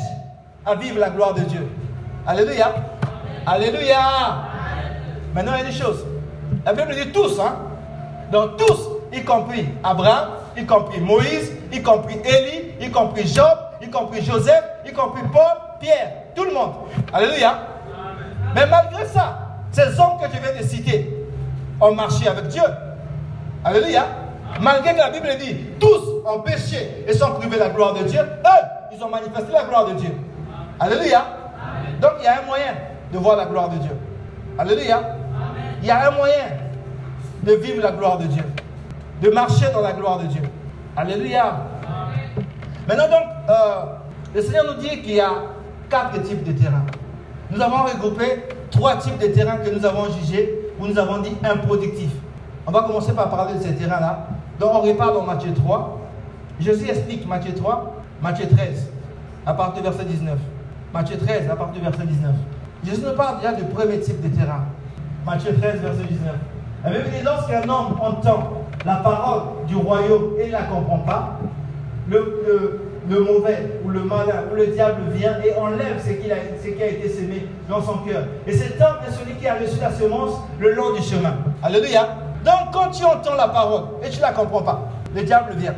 [0.66, 1.68] à vivre la gloire de Dieu.
[2.26, 2.74] Alléluia.
[3.46, 3.98] Alléluia.
[5.34, 6.04] Maintenant, il y a des choses.
[6.64, 7.56] La Bible dit tous, hein.
[8.32, 13.90] Donc tous, y compris Abraham, y compris Moïse, y compris Élie, y compris Job, y
[13.90, 15.42] compris Joseph, y compris Paul,
[15.78, 16.72] Pierre, tout le monde.
[17.12, 17.58] Alléluia.
[18.54, 19.38] Mais malgré ça,
[19.72, 21.13] ces hommes que je viens de citer
[21.80, 22.62] ont marché avec Dieu.
[23.64, 24.04] Alléluia.
[24.60, 28.04] Malgré que la Bible dit tous ont péché et sont privés de la gloire de
[28.04, 30.10] Dieu, eux, ils ont manifesté la gloire de Dieu.
[30.78, 31.24] Alléluia.
[32.00, 32.74] Donc il y a un moyen
[33.12, 33.96] de voir la gloire de Dieu.
[34.58, 35.16] Alléluia.
[35.80, 36.44] Il y a un moyen
[37.42, 38.44] de vivre la gloire de Dieu,
[39.20, 40.42] de marcher dans la gloire de Dieu.
[40.96, 41.56] Alléluia.
[42.88, 43.54] Maintenant donc, euh,
[44.34, 45.30] le Seigneur nous dit qu'il y a
[45.90, 46.84] quatre types de terrains.
[47.50, 52.14] Nous avons regroupé trois types de terrains que nous avons jugés, nous avons dit improductifs.
[52.66, 54.28] On va commencer par parler de ces terrains-là.
[54.58, 56.00] Donc on repart dans Matthieu 3.
[56.60, 58.90] Jésus explique Matthieu 3, Matthieu 13,
[59.44, 60.38] à partir du verset 19.
[60.92, 62.32] Matthieu 13, à partir du verset 19.
[62.84, 64.64] Jésus nous parle déjà du premier type de terrain.
[65.26, 66.32] Matthieu 13, verset 19.
[66.84, 71.38] La Bible dit lorsqu'un homme entend la parole du royaume et ne la comprend pas,
[72.08, 76.86] le, le, mauvais ou le malin ou le diable vient et enlève ce, qui a,
[76.86, 78.24] été semé dans son cœur.
[78.46, 81.34] Et cet homme est celui qui a reçu la semence le long du chemin.
[81.62, 82.08] Alléluia.
[82.44, 85.74] Donc quand tu entends la parole et tu ne la comprends pas, le diable vient.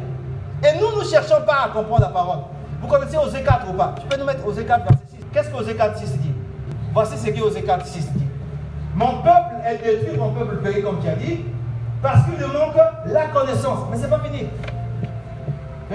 [0.65, 2.39] Et nous, nous ne cherchons pas à comprendre la parole.
[2.81, 3.95] Vous connaissez Osée 4 ou pas?
[4.01, 5.17] Tu peux nous mettre Osée 4, verset 6.
[5.33, 6.33] Qu'est-ce que Osée 4, 6 dit?
[6.93, 8.27] Voici ce que Osée 4, 6 dit.
[8.95, 11.45] Mon peuple est détruit, mon peuple périt, comme tu as dit,
[12.03, 13.81] parce qu'il manque la connaissance.
[13.91, 14.49] Mais ce n'est pas fini.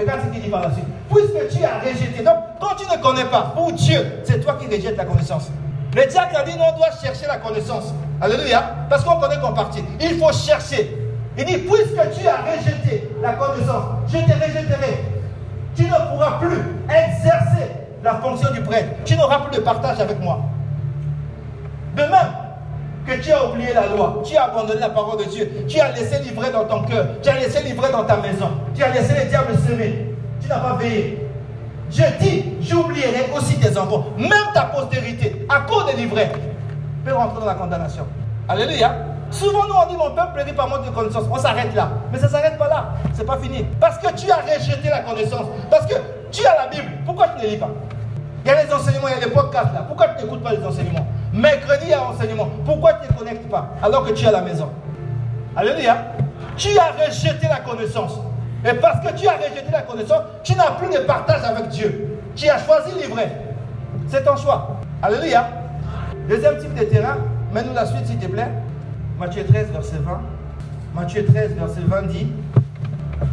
[0.02, 0.84] Regarde ce qu'il dit par la suite.
[1.08, 2.24] Puisque tu as rejeté.
[2.24, 5.48] Donc, quand tu ne connais pas, pour Dieu, c'est toi qui rejettes la connaissance.
[5.94, 7.94] Le diable a dit non, on doit chercher la connaissance.
[8.20, 8.74] Alléluia.
[8.88, 9.84] Parce qu'on connaît qu'on partit.
[10.00, 10.98] Il faut chercher.
[11.38, 15.04] Il dit, puisque tu as rejeté la connaissance, je te rejetterai.
[15.76, 17.70] Tu ne pourras plus exercer
[18.02, 18.88] la fonction du prêtre.
[19.04, 20.40] Tu n'auras plus de partage avec moi.
[21.96, 22.28] De même,
[23.06, 25.90] que tu as oublié la loi, tu as abandonné la parole de Dieu, tu as
[25.92, 29.14] laissé livrer dans ton cœur, tu as laissé livrer dans ta maison, tu as laissé
[29.14, 31.28] les diables semer, tu n'as pas veillé.
[31.90, 36.32] Je dis, j'oublierai aussi tes enfants, même ta postérité, à cause des livrets,
[37.04, 38.06] peut rentrer dans la condamnation.
[38.48, 38.94] Alléluia.
[39.30, 41.24] Souvent, nous, on dit mon peuple périt par manque de connaissance.
[41.30, 41.88] On s'arrête là.
[42.12, 42.92] Mais ça ne s'arrête pas là.
[43.14, 43.64] C'est pas fini.
[43.80, 45.46] Parce que tu as rejeté la connaissance.
[45.70, 45.94] Parce que
[46.30, 46.90] tu as la Bible.
[47.06, 47.70] Pourquoi tu ne lis pas?
[48.44, 49.84] Il y a les enseignements, il y a les podcasts là.
[49.86, 51.06] Pourquoi tu n'écoutes pas les enseignements?
[51.32, 52.48] Mercredi, il y enseignement.
[52.64, 54.68] Pourquoi tu ne te connectes pas alors que tu es à la maison?
[55.56, 55.96] Alléluia.
[56.56, 58.20] Tu as rejeté la connaissance.
[58.64, 62.18] Et parce que tu as rejeté la connaissance, tu n'as plus de partage avec Dieu.
[62.36, 63.32] Tu as choisi l'ivraie.
[64.08, 64.76] C'est ton choix.
[65.02, 65.48] Alléluia.
[66.28, 67.16] Deuxième type de terrain,
[67.52, 68.48] mets-nous la suite s'il te plaît.
[69.18, 70.20] Matthieu 13, verset 20.
[70.94, 72.32] Matthieu 13, verset 20 dit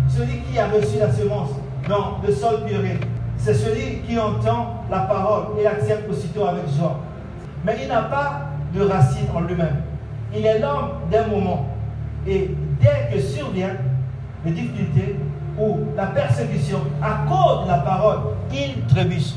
[0.07, 1.49] Celui qui a reçu la semence
[1.87, 2.99] dans le sol puré,
[3.37, 6.99] c'est celui qui entend la parole et l'accepte aussitôt avec joie
[7.63, 8.41] mais il n'a pas
[8.73, 9.81] de racine en lui-même.
[10.35, 11.67] Il est l'homme d'un moment.
[12.27, 13.75] Et dès que survient
[14.45, 15.15] les difficultés
[15.57, 18.19] ou la persécution à cause de la parole,
[18.51, 19.33] il trébuche.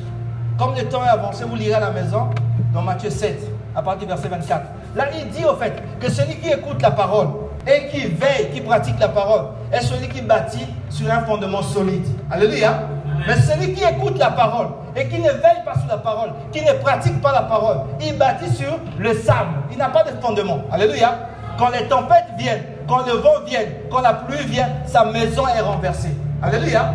[0.59, 2.29] Comme le temps est avancé, vous lirez à la maison
[2.73, 3.41] dans Matthieu 7,
[3.75, 4.63] à partir du verset 24.
[4.95, 7.29] Là, il dit au fait que celui qui écoute la parole
[7.67, 12.07] et qui veille, qui pratique la parole, est celui qui bâtit sur un fondement solide.
[12.31, 12.83] Alléluia.
[13.27, 16.65] Mais celui qui écoute la parole et qui ne veille pas sur la parole, qui
[16.65, 19.51] ne pratique pas la parole, il bâtit sur le sable.
[19.71, 20.63] Il n'a pas de fondement.
[20.71, 21.29] Alléluia.
[21.59, 25.61] Quand les tempêtes viennent, quand le vent vient, quand la pluie vient, sa maison est
[25.61, 26.17] renversée.
[26.43, 26.93] Alléluia.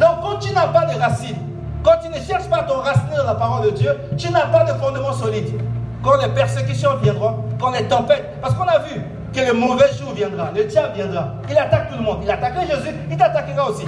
[0.00, 1.36] Donc quand tu n'as pas de racines,
[1.82, 4.64] quand tu ne cherches pas ton racine dans la parole de Dieu, tu n'as pas
[4.64, 5.60] de fondement solide.
[6.02, 9.00] Quand les persécutions viendront, quand les tempêtes, parce qu'on a vu
[9.32, 12.18] que le mauvais jour viendra, le diable viendra, il attaque tout le monde.
[12.22, 13.86] Il attaquait Jésus, il t'attaquera aussi.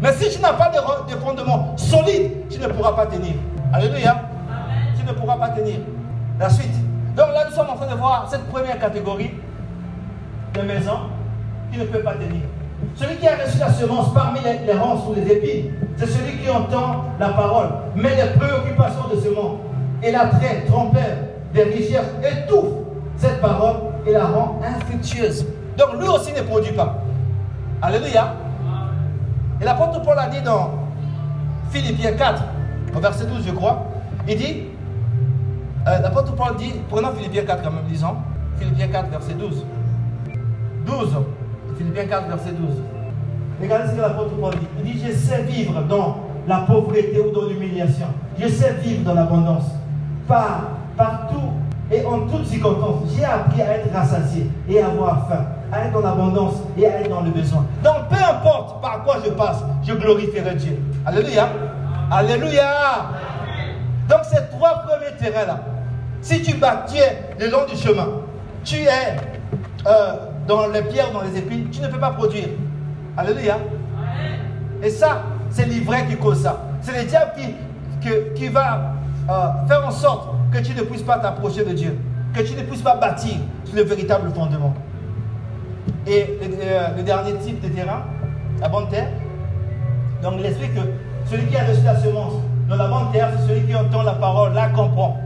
[0.00, 3.34] Mais si tu n'as pas de, fondement solide, tu ne pourras pas tenir.
[3.72, 4.22] Alléluia.
[4.96, 5.76] Tu ne pourras pas tenir.
[6.38, 6.74] La suite.
[7.16, 9.32] Donc là, nous sommes en train de voir cette première catégorie
[10.54, 11.00] de maisons
[11.70, 12.42] qui ne peut pas tenir.
[12.94, 16.38] Celui qui a reçu la semence parmi les, les ronces ou les épines, c'est celui
[16.38, 19.58] qui entend la parole, mais les préoccupations de ce monde
[20.02, 21.04] et l'attrait trompeur
[21.52, 22.86] des richesses étouffent
[23.18, 25.46] cette parole et la rend infructueuse.
[25.76, 27.02] Donc lui aussi ne produit pas.
[27.82, 28.34] Alléluia.
[29.60, 30.70] Et l'apôtre Paul a dit dans
[31.70, 32.42] Philippiens 4,
[32.96, 33.86] au verset 12, je crois,
[34.26, 34.62] il dit,
[35.86, 38.16] euh, l'apôtre Paul dit, prenons Philippiens 4 quand même, disons,
[38.58, 39.64] Philippiens 4, verset 12.
[40.86, 41.16] 12,
[41.76, 42.68] Philippiens 4, verset 12.
[43.60, 44.66] Regardez ce que l'apôtre Paul dit.
[44.78, 46.16] Il dit, je sais vivre dans
[46.48, 48.06] la pauvreté ou dans l'humiliation.
[48.38, 49.66] Je sais vivre dans l'abondance.
[50.26, 51.52] Par, partout
[51.90, 55.92] et en toutes circonstances, j'ai appris à être rassasié et à avoir faim, à être
[55.92, 57.66] dans l'abondance et à être dans le besoin.
[57.82, 60.78] Donc, peu importe par quoi je passe, je glorifierai Dieu.
[61.04, 61.48] Alléluia.
[62.10, 62.64] Alléluia.
[64.08, 65.60] Donc, ces trois premiers terrains-là,
[66.22, 68.08] si tu bats, tu es le long du chemin,
[68.62, 69.16] tu es
[69.86, 70.12] euh,
[70.46, 72.48] dans les pierres, dans les épines, tu ne peux pas produire.
[73.16, 73.58] Alléluia.
[74.82, 76.62] Et ça, c'est l'ivraie qui cause ça.
[76.82, 78.92] C'est le diable qui, qui, va
[79.28, 81.96] euh, faire en sorte que tu ne puisses pas t'approcher de Dieu,
[82.34, 84.74] que tu ne puisses pas bâtir sur le véritable fondement.
[86.06, 88.02] Et le, euh, dernier type de terrain,
[88.60, 89.08] la bonne terre,
[90.22, 90.80] donc explique que
[91.30, 92.34] celui qui a reçu la semence
[92.68, 95.18] dans la bonne terre, c'est celui qui entend la parole, la comprend.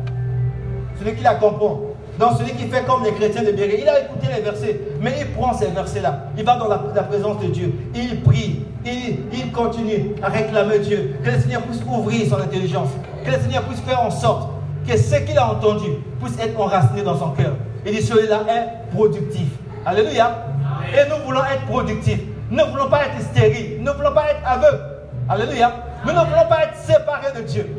[0.98, 1.80] Celui qui la comprend.
[2.18, 5.14] Donc celui qui fait comme les chrétiens de Béret, il a écouté les versets, mais
[5.20, 6.26] il prend ces versets-là.
[6.38, 7.74] Il va dans la, présence de Dieu.
[7.94, 8.64] Il prie.
[8.86, 11.16] Il, il, continue à réclamer Dieu.
[11.24, 12.90] Que le Seigneur puisse ouvrir son intelligence.
[13.24, 14.53] Que le Seigneur puisse faire en sorte
[14.86, 15.90] que ce qu'il a entendu
[16.22, 17.52] puisse être enraciné dans son cœur.
[17.86, 19.48] Il dit celui-là est productif.
[19.84, 20.46] Alléluia.
[20.92, 22.22] Et nous voulons être productifs.
[22.50, 23.78] Nous ne voulons pas être stériles.
[23.78, 24.80] Nous ne voulons pas être aveugles.
[25.28, 25.72] Alléluia.
[26.04, 27.76] Nous ne voulons pas être séparés de Dieu.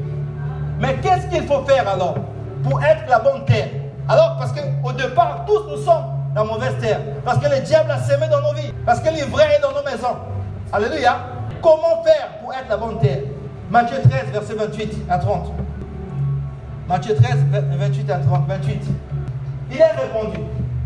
[0.80, 2.16] Mais qu'est-ce qu'il faut faire alors
[2.64, 3.70] pour être la bonne terre?
[4.08, 7.00] Alors, parce qu'au départ, tous nous sommes la mauvaise terre.
[7.24, 8.74] Parce que le diable a semé dans nos vies.
[8.86, 10.18] Parce que l'ivraie est dans nos maisons.
[10.72, 11.18] Alléluia.
[11.62, 13.20] Comment faire pour être la bonne terre?
[13.72, 15.52] Matthieu 13, verset 28 à 30.
[16.88, 18.82] Matthieu 13, 28 à 30, 28.
[19.72, 20.38] Il a répondu,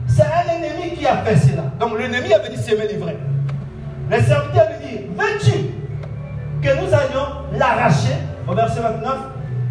[0.07, 1.63] c'est un ennemi qui a fait cela.
[1.77, 3.17] Donc l'ennemi avait dit semer l'ivraie.
[4.09, 5.57] Le serviteur lui dit, veux-tu
[6.61, 8.15] que nous allions l'arracher?
[8.47, 9.17] Au verset 29,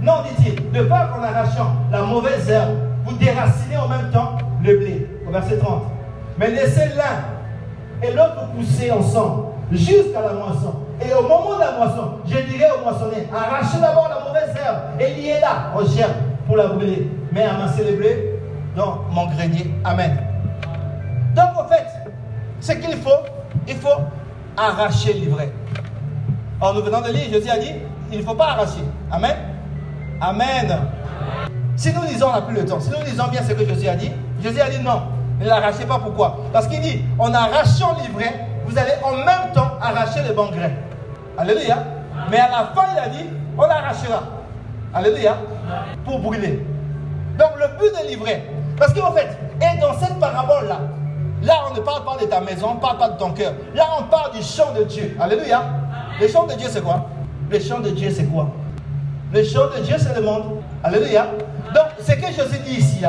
[0.02, 4.76] non, dit-il, de peur qu'en arrachant la mauvaise herbe, vous déracinez en même temps le
[4.76, 5.08] blé.
[5.26, 5.82] Au verset 30.
[6.38, 10.74] Mais laissez l'un et l'autre pousser ensemble jusqu'à la moisson.
[11.00, 15.00] Et au moment de la moisson, je dirais au moissonnier, arrachez d'abord la mauvaise herbe
[15.00, 16.12] et liez-la en germe
[16.46, 17.10] pour la brûler.
[17.32, 18.40] Mais amassez le blé
[18.74, 19.72] dans mon grenier.
[19.84, 20.18] Amen.
[21.36, 21.86] Donc en fait,
[22.60, 23.10] ce qu'il faut,
[23.66, 24.00] il faut
[24.56, 25.52] arracher l'ivraie.
[26.60, 27.74] Or nous venons de lire, Jésus a dit,
[28.10, 28.82] il ne faut pas arracher.
[29.12, 29.36] Amen.
[30.20, 30.78] Amen.
[31.76, 32.80] Si nous lisons, on n'a plus le temps.
[32.80, 34.10] Si nous lisons bien ce que Jésus a dit,
[34.42, 35.02] Jésus a dit non,
[35.38, 36.00] ne l'arrachez pas.
[36.00, 36.38] Pourquoi?
[36.52, 40.72] Parce qu'il dit, en arrachant l'ivraie, vous allez en même temps arracher les bons grains.
[41.38, 41.78] Alléluia.
[42.30, 43.26] Mais à la fin, il a dit,
[43.56, 44.22] on l'arrachera.
[44.92, 45.36] Alléluia.
[46.04, 46.64] Pour brûler.
[47.38, 48.42] Donc le but de livrer.
[48.76, 49.28] Parce qu'en fait,
[49.60, 50.80] et dans cette parabole-là,
[51.42, 53.52] là on ne parle pas de ta maison, on ne parle pas de ton cœur.
[53.74, 55.16] Là on parle du chant de Dieu.
[55.20, 55.62] Alléluia.
[56.20, 57.06] Le chant de Dieu c'est quoi?
[57.50, 58.48] Le chant de Dieu c'est quoi?
[59.32, 60.62] Le chant de Dieu c'est le monde.
[60.82, 61.26] Alléluia.
[61.74, 63.02] Donc ce que Jésus dit ici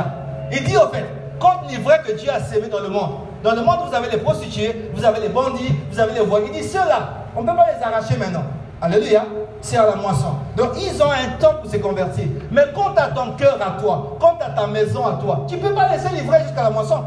[0.52, 1.06] il dit en fait,
[1.40, 3.12] quand l'ivraie que Dieu a sémé dans le monde,
[3.44, 6.42] dans le monde vous avez les prostituées, vous avez les bandits, vous avez les voix.
[6.46, 8.44] Il dit ceux-là, on ne peut pas les arracher maintenant.
[8.82, 9.26] Alléluia.
[9.62, 10.36] C'est à la moisson.
[10.56, 12.26] Donc ils ont un temps pour se convertir.
[12.52, 15.62] Mais quant à ton cœur à toi, quant à ta maison à toi, tu ne
[15.62, 17.04] peux pas laisser livrer jusqu'à la moisson.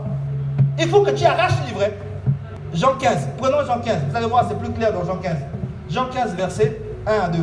[0.79, 1.97] Il faut que tu arraches livret.
[2.75, 3.29] Jean 15.
[3.39, 3.97] Prenons Jean 15.
[4.11, 5.37] Vous allez voir, c'est plus clair dans Jean 15.
[5.91, 7.39] Jean 15, verset 1 à 2.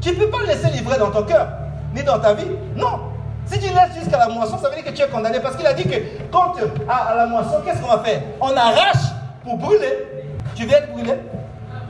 [0.00, 1.48] Tu ne peux pas laisser livrer dans ton cœur,
[1.94, 2.46] ni dans ta vie.
[2.76, 3.00] Non.
[3.46, 5.40] Si tu laisses jusqu'à la moisson, ça veut dire que tu es condamné.
[5.40, 5.96] Parce qu'il a dit que
[6.30, 6.54] quand
[6.88, 8.20] à, à la moisson, qu'est-ce qu'on va faire?
[8.40, 9.10] On arrache
[9.44, 10.06] pour brûler.
[10.54, 11.14] Tu viens être brûlé?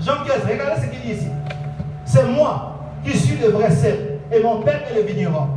[0.01, 1.28] Jean 15, regardez ce qu'il dit ici.
[2.05, 2.74] C'est moi
[3.05, 5.49] qui suis le vrai sel et mon père est le vigneron.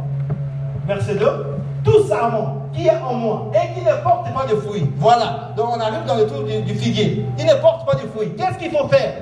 [0.87, 1.25] Verset 2.
[1.83, 4.89] Tout sarment qui est en moi et qui ne porte pas de fruits.
[4.97, 5.49] Voilà.
[5.55, 7.25] Donc on arrive dans le tour du, figuier.
[7.37, 8.33] Il ne porte pas de fruits.
[8.37, 9.13] Qu'est-ce qu'il faut faire?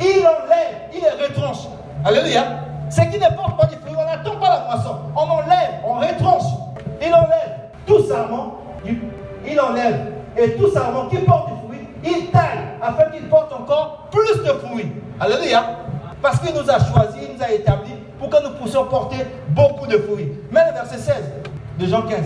[0.00, 1.68] Il enlève, il les retranche.
[2.04, 2.44] Alléluia.
[2.90, 4.96] Ce qui ne porte pas de fruits, on n'attend pas la moisson.
[5.16, 6.52] On enlève, on retranche.
[7.00, 7.54] Il enlève
[7.86, 8.54] tout sarment,
[8.86, 10.12] il enlève.
[10.36, 11.63] Et tout sarment qui porte du fruit,
[12.04, 14.92] il taille afin qu'il porte encore plus de fruits.
[15.18, 15.64] Alléluia.
[16.22, 19.86] Parce qu'il nous a choisis, il nous a établis pour que nous puissions porter beaucoup
[19.86, 20.32] de fruits.
[20.50, 21.16] Mais le verset 16
[21.78, 22.18] de Jean 15.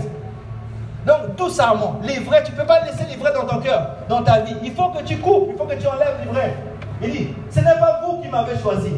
[1.07, 4.41] Donc, tout ça, l'ivraie, tu ne peux pas laisser l'ivraie dans ton cœur, dans ta
[4.41, 4.57] vie.
[4.63, 6.55] Il faut que tu coupes, il faut que tu enlèves l'ivraie.
[7.03, 8.93] Il dit, ce n'est pas vous qui m'avez choisi.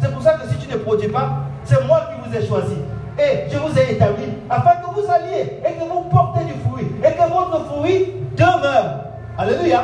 [0.00, 1.30] C'est pour ça que si tu ne produis pas,
[1.64, 2.76] c'est moi qui vous ai choisi.
[3.18, 6.86] et je vous ai établi afin que vous alliez et que vous portez du fruit
[7.04, 9.04] et que votre fruit demeure.
[9.36, 9.82] Alléluia.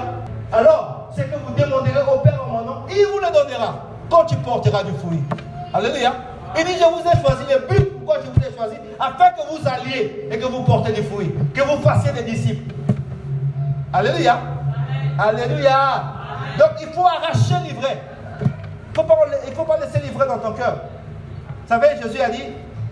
[0.53, 4.25] Alors, c'est que vous demanderez au Père en mon nom, il vous le donnera quand
[4.25, 5.23] tu porteras du fruit.
[5.75, 6.13] Alléluia.
[6.59, 9.43] Il dit, je vous ai choisi, le but pourquoi je vous ai choisi, afin que
[9.51, 12.75] vous alliez et que vous portez du fruit, que vous fassiez des disciples.
[13.93, 14.39] Alléluia.
[15.19, 16.05] Alléluia.
[16.59, 18.01] Donc il faut arracher l'ivraie.
[18.97, 20.77] Il ne faut pas laisser l'ivraie dans ton cœur.
[21.63, 22.45] Vous savez, Jésus a dit,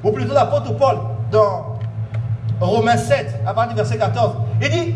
[0.04, 0.98] ou plutôt l'apôtre Paul,
[1.30, 1.78] dans
[2.60, 4.94] Romains 7, à partir du verset 14, il dit,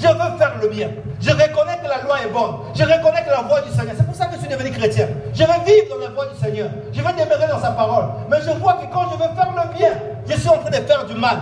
[0.00, 0.90] je veux faire le bien.
[1.20, 2.54] Je reconnais que la loi est bonne.
[2.74, 3.94] Je reconnais que la voix du Seigneur.
[3.96, 5.08] C'est pour ça que je suis devenu chrétien.
[5.34, 6.68] Je veux vivre dans la voie du Seigneur.
[6.92, 8.04] Je veux demeurer dans sa parole.
[8.30, 9.90] Mais je vois que quand je veux faire le bien,
[10.28, 11.38] je suis en train de faire du mal.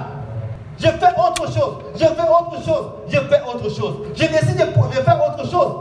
[0.78, 1.76] Je fais autre chose.
[1.94, 2.86] Je fais autre chose.
[3.09, 3.94] Je fais autre chose.
[4.14, 5.72] Je décide de faire autre chose.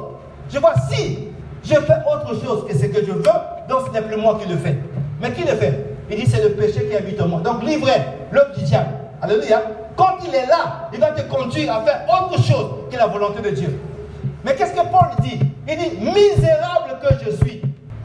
[0.50, 1.30] Je vois si
[1.64, 3.24] je fais autre chose que ce que je veux,
[3.70, 4.78] donc ce n'est plus moi qui le fais.
[5.22, 5.96] Mais qui le fait?
[6.10, 7.40] Il dit c'est le péché qui habite en moi.
[7.40, 8.90] Donc l'ivraie, l'homme du diable.
[9.22, 9.62] Alléluia.
[9.96, 13.42] Quand il est là, il va te conduire à faire autre chose que la volonté
[13.42, 13.80] de Dieu.
[14.44, 15.40] Mais qu'est-ce que Paul dit?
[15.68, 17.62] Il dit misérable que je suis.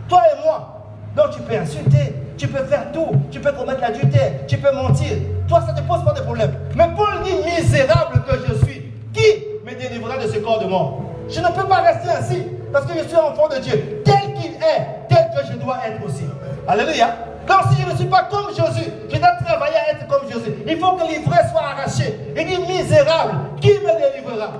[0.09, 0.76] Toi et moi.
[1.16, 5.16] Donc tu peux insulter, tu peux faire tout, tu peux commettre l'adultère, tu peux mentir.
[5.49, 6.55] Toi, ça ne te pose pas de problème.
[6.76, 8.80] Mais Paul dit misérable que je suis.
[9.12, 11.01] Qui me délivrera de ce corps de mort?
[11.28, 14.03] Je ne peux pas rester ainsi parce que je suis enfant de Dieu.
[14.05, 16.24] Tel qu'il est, tel que je dois être aussi.
[16.68, 17.29] Alléluia.
[17.47, 20.55] Donc si je ne suis pas comme Jésus, je dois travailler à être comme Jésus.
[20.66, 22.18] Il faut que l'ivresse soit arrachée.
[22.36, 24.53] Il dit misérable, qui me délivrera?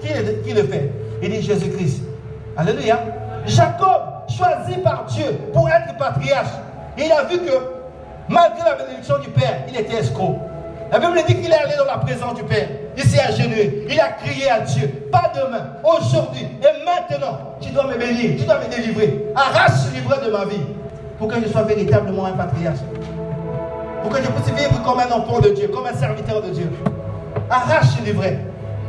[0.00, 0.90] Qui le, fait?
[1.22, 2.02] Il dit Jésus-Christ.
[2.56, 2.98] Alléluia.
[3.46, 6.50] Jacob, choisi par Dieu pour être patriarche,
[6.98, 7.52] il a vu que
[8.28, 10.38] malgré la bénédiction du Père, il était escroc.
[10.90, 12.68] La Bible dit qu'il est allé dans la présence du Père.
[12.96, 13.86] Il s'est agenouillé.
[13.88, 15.08] Il a crié à Dieu.
[15.10, 17.56] Pas demain, aujourd'hui et maintenant.
[17.60, 18.36] Tu dois me bénir.
[18.38, 19.24] Tu dois me délivrer.
[19.34, 20.60] Arrache le livret de ma vie
[21.22, 22.80] pour que je sois véritablement un patriarche.
[24.02, 26.68] Pour que je puisse vivre comme un enfant de Dieu, comme un serviteur de Dieu.
[27.48, 28.40] Arrache le livret.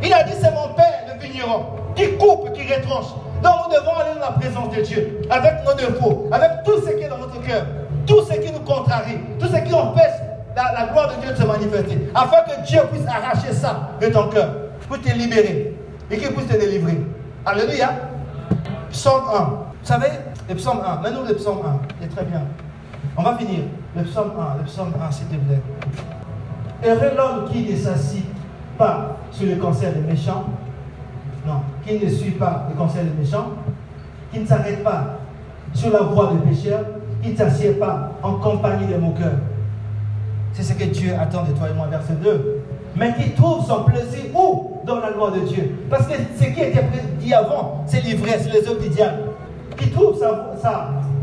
[0.02, 1.66] Il a dit c'est mon Père, le vigneron,
[1.96, 3.06] qui coupe, qui retranche.
[3.44, 6.90] Donc nous devons aller dans la présence de Dieu, avec nos défauts, avec tout ce
[6.94, 7.68] qui est dans notre cœur,
[8.08, 10.18] tout ce qui nous contrarie, tout ce qui empêche
[10.56, 14.08] la, la, gloire de Dieu de se manifester, afin que Dieu puisse arracher ça de
[14.08, 14.50] ton cœur,
[14.88, 15.78] pour te libérer
[16.10, 17.00] et qu'il puisse te délivrer.
[17.46, 17.92] Alléluia.
[18.90, 19.40] Psaume 1.
[19.84, 20.08] Vous savez,
[20.50, 21.02] le psaume 1.
[21.02, 21.80] Maintenant, le psaume 1.
[22.02, 22.42] C'est très bien.
[23.18, 23.62] On va finir.
[23.96, 24.58] Le psaume 1.
[24.60, 25.62] Le psaume 1, s'il te plaît.
[26.86, 28.26] Heureux l'homme qui ne s'assit
[28.78, 30.46] pas sur le conseil des méchants.
[31.46, 31.62] Non.
[31.86, 33.52] Qui ne suit pas le conseil des méchants.
[34.32, 35.20] Qui ne s'arrête pas
[35.74, 36.86] sur la voie des pécheurs.
[37.22, 39.40] Qui ne s'assied pas en compagnie des moqueurs.
[40.52, 42.62] C'est ce que Dieu attend de toi et moi, verset 2.
[42.96, 44.82] Mais qui trouve son plaisir où?
[44.86, 45.88] Dans la loi de Dieu.
[45.90, 46.84] Parce que ce qui était
[47.18, 49.33] dit avant, c'est l'ivresse, les hommes du diable
[49.78, 50.20] qui trouve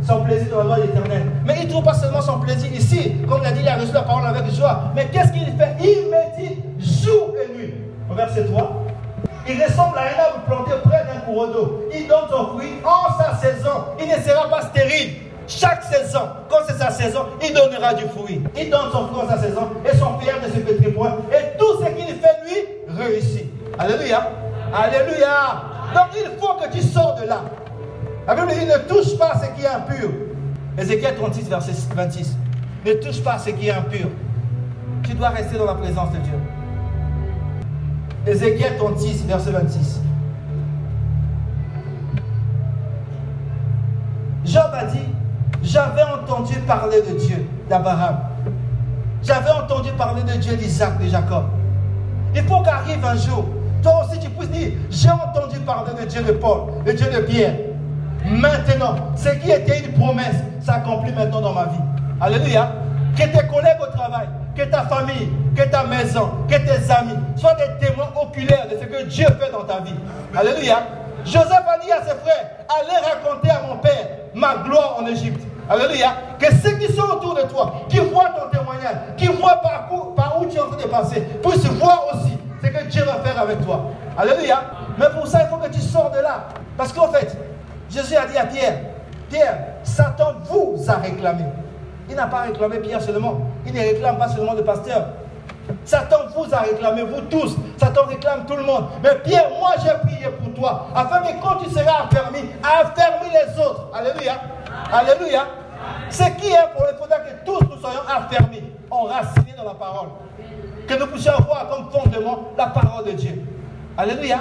[0.06, 1.26] son plaisir dans la loi éternelle.
[1.44, 3.92] Mais il ne trouve pas seulement son plaisir ici, comme l'a dit, il a reçu
[3.92, 4.84] la parole avec joie.
[4.94, 5.76] Mais qu'est-ce qu'il fait?
[5.80, 7.74] Il médite jour et nuit.
[8.10, 8.84] Verset 3.
[9.48, 11.84] Il ressemble à un arbre planté près d'un courant d'eau.
[11.92, 13.84] Il donne son fruit en sa saison.
[14.00, 15.12] Il ne sera pas stérile.
[15.46, 18.40] Chaque saison, quand c'est sa saison, il donnera du fruit.
[18.56, 21.16] Il donne son fruit en sa saison et son pierre ne se pétrit point.
[21.32, 23.46] Et tout ce qu'il fait, lui, réussit.
[23.78, 24.28] Alléluia.
[24.72, 25.62] Alléluia.
[25.94, 27.40] Donc il faut que tu sors de là.
[28.30, 30.08] La Bible dit ne touche pas ce qui est impur.
[30.78, 32.36] Ézéchiel 36, verset 26.
[32.86, 34.06] Ne touche pas ce qui est impur.
[35.02, 36.38] Tu dois rester dans la présence de Dieu.
[38.28, 40.00] Ézéchiel 36, verset 26.
[44.44, 45.08] Job a dit,
[45.64, 48.16] j'avais entendu parler de Dieu d'Abraham.
[49.24, 51.46] J'avais entendu parler de Dieu d'Isaac, de Jacob.
[52.36, 53.44] Il faut qu'arrive un jour,
[53.82, 57.22] toi aussi tu puisses dire, j'ai entendu parler de Dieu de Paul, de Dieu de
[57.22, 57.56] Pierre,
[58.30, 61.80] Maintenant, ce qui était une promesse s'accomplit maintenant dans ma vie.
[62.20, 62.70] Alléluia.
[63.16, 67.54] Que tes collègues au travail, que ta famille, que ta maison, que tes amis soient
[67.54, 69.96] des témoins oculaires de ce que Dieu fait dans ta vie.
[70.36, 70.78] Alléluia.
[71.24, 75.44] Joseph a dit à ses frères, allez raconter à mon père ma gloire en Égypte.
[75.68, 76.14] Alléluia.
[76.38, 80.12] Que ceux qui sont autour de toi, qui voient ton témoignage, qui voient par où,
[80.14, 83.14] par où tu es en train de passer, puissent voir aussi ce que Dieu va
[83.24, 83.90] faire avec toi.
[84.16, 84.62] Alléluia.
[84.98, 86.46] Mais pour ça, il faut que tu sors de là.
[86.76, 87.36] Parce qu'en fait,
[87.90, 88.78] Jésus a dit à Pierre,
[89.28, 91.44] Pierre, Satan vous a réclamé.
[92.08, 93.40] Il n'a pas réclamé Pierre seulement.
[93.66, 95.06] Il ne réclame pas seulement le pasteur.
[95.84, 97.56] Satan vous a réclamé, vous tous.
[97.76, 98.86] Satan réclame tout le monde.
[99.02, 103.60] Mais Pierre, moi j'ai prié pour toi, afin que quand tu seras affermi, affermis les
[103.60, 103.88] autres.
[103.94, 104.34] Alléluia.
[104.92, 105.46] Alléluia.
[106.10, 110.08] Ce qui est pour le faudra que tous nous soyons affermis, enracinés dans la parole.
[110.86, 113.44] Que nous puissions avoir comme fondement la parole de Dieu.
[113.96, 114.38] Alléluia.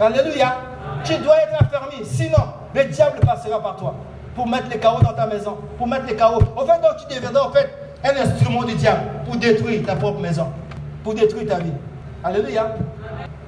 [0.00, 0.56] Alléluia.
[1.06, 2.04] Tu dois être affermi.
[2.04, 2.42] Sinon,
[2.74, 3.94] le diable passera par toi
[4.34, 6.40] pour mettre les chaos dans ta maison, pour mettre les chaos.
[6.56, 7.70] En fait, donc, tu deviendras en fait
[8.04, 10.48] un esprit du diable pour détruire ta propre maison,
[11.02, 11.72] pour détruire ta vie.
[12.22, 12.74] Alléluia.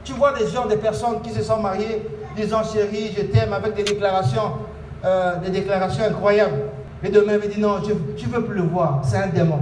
[0.05, 3.75] Tu vois des gens, des personnes qui se sont mariées, disant chérie, je t'aime, avec
[3.75, 4.53] des déclarations,
[5.05, 6.61] euh, des déclarations incroyables.
[7.03, 9.61] Et demain, il dit non, je ne veux plus le voir, c'est un démon.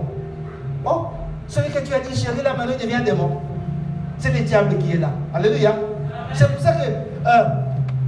[0.84, 1.06] Oh,
[1.48, 3.40] celui que tu as dit chérie, là maintenant devient un démon.
[4.18, 5.10] C'est le diable qui est là.
[5.34, 5.74] Alléluia.
[6.32, 7.44] C'est pour ça que euh,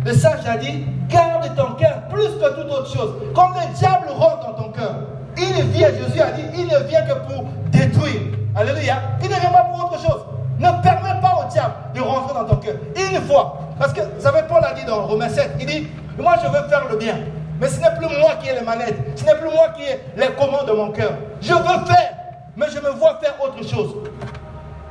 [0.05, 3.15] le sage a dit, garde ton cœur plus que toute autre chose.
[3.35, 4.95] Quand le diable rentre dans ton cœur,
[5.37, 8.21] il vient, Jésus a dit, il ne vient que pour détruire.
[8.57, 8.97] Alléluia.
[9.23, 10.25] Il ne vient pas pour autre chose.
[10.59, 12.75] Ne permets pas au diable de rentrer dans ton cœur.
[12.97, 13.59] Une fois.
[13.79, 15.89] Parce que, vous savez, Paul a dit dans Romains 7, il dit,
[16.19, 17.15] moi je veux faire le bien.
[17.61, 18.97] Mais ce n'est plus moi qui ai les manettes.
[19.17, 21.13] Ce n'est plus moi qui ai les commandes de mon cœur.
[21.41, 22.15] Je veux faire,
[22.57, 23.95] mais je me vois faire autre chose.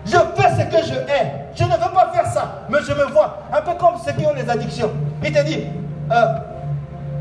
[0.07, 1.47] Je fais ce que je hais.
[1.53, 3.39] Je ne veux pas faire ça, mais je me vois.
[3.51, 4.89] Un peu comme ceux qui ont les addictions.
[5.23, 5.65] Il te dit,
[6.11, 6.25] euh,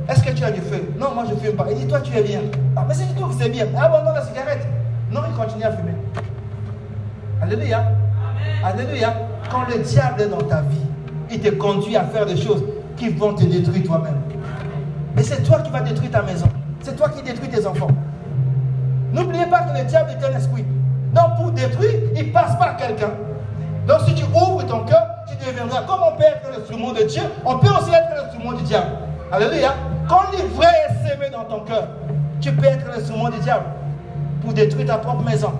[0.09, 0.93] est-ce que tu as du feu?
[0.97, 1.67] Non, moi je ne fume pas.
[1.71, 2.41] Il dit, toi tu es bien.
[2.77, 3.67] Ah, mais c'est du tout que c'est bien.
[3.77, 4.67] Abandonne la cigarette.
[5.11, 5.95] Non, il continue à fumer.
[7.43, 7.85] Alléluia.
[8.65, 9.15] Alléluia.
[9.51, 10.87] Quand le diable est dans ta vie,
[11.31, 12.63] il te conduit à faire des choses
[12.97, 14.21] qui vont te détruire toi-même.
[15.17, 16.47] Mais c'est toi qui vas détruire ta maison.
[16.83, 17.89] C'est toi qui détruis tes enfants.
[19.13, 20.65] N'oubliez pas que le diable est un esprit.
[21.17, 23.11] Donc pour détruire, il passe par quelqu'un.
[23.89, 27.23] Donc si tu ouvres ton cœur, tu deviendras comme on peut être l'instrument de Dieu,
[27.43, 28.89] on peut aussi être l'instrument du diable.
[29.33, 29.73] Alléluia.
[30.07, 31.85] Quand l'ivraie est sémé dans ton cœur,
[32.39, 33.65] tu peux être l'instrument du diable
[34.43, 35.53] pour détruire ta propre maison.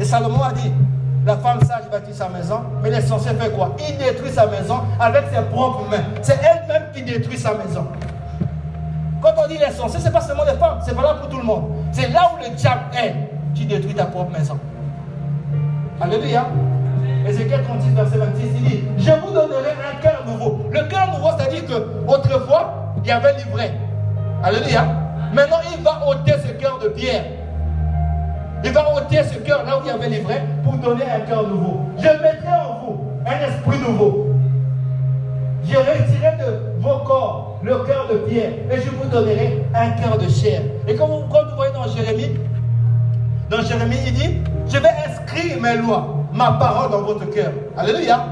[0.00, 0.72] Et Salomon a dit,
[1.24, 3.70] la femme sage bâtit sa maison, mais l'essentiel fait quoi?
[3.88, 6.04] Il détruit sa maison avec ses propres mains.
[6.22, 7.86] C'est elle-même qui détruit sa maison.
[9.22, 11.44] Quand on dit l'essentiel, ce n'est pas seulement les femmes, c'est valable pour tout le
[11.44, 11.64] monde.
[11.92, 13.14] C'est là où le diable est,
[13.56, 14.58] tu détruis ta propre maison.
[16.00, 16.46] Alléluia.
[17.26, 20.60] Ézéchiel 36, verset 26, il dit Je vous donnerai un cœur nouveau.
[20.70, 23.72] Le cœur nouveau, c'est-à-dire qu'autrefois, il y avait l'ivraie.
[24.42, 24.84] Alléluia.
[25.32, 27.24] Maintenant, il va ôter ce cœur de pierre.
[28.62, 31.48] Il va ôter ce cœur là où il y avait l'ivraie pour donner un cœur
[31.48, 31.80] nouveau.
[31.98, 34.26] Je mettrai en vous un esprit nouveau.
[35.64, 40.16] Je retirerai de vos corps le cœur de pierre et je vous donnerai un cœur
[40.16, 40.62] de chair.
[40.86, 42.38] Et comme vous, vous voyez dans Jérémie,
[43.50, 44.38] dans Jérémie, il dit
[44.68, 47.52] Je vais inscrire mes lois, ma parole dans votre cœur.
[47.76, 48.24] Alléluia.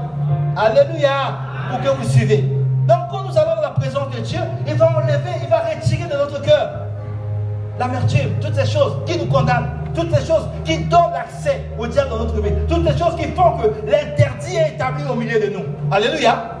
[0.57, 1.37] Alléluia.
[1.69, 2.43] Pour que vous suivez.
[2.87, 6.07] Donc, quand nous allons dans la présence de Dieu, il va enlever, il va retirer
[6.07, 6.85] de notre cœur
[7.79, 12.09] l'amertume, toutes ces choses qui nous condamnent, toutes ces choses qui donnent l'accès au diable
[12.09, 15.53] dans notre vie, toutes ces choses qui font que l'interdit est établi au milieu de
[15.53, 15.65] nous.
[15.91, 16.51] Alléluia.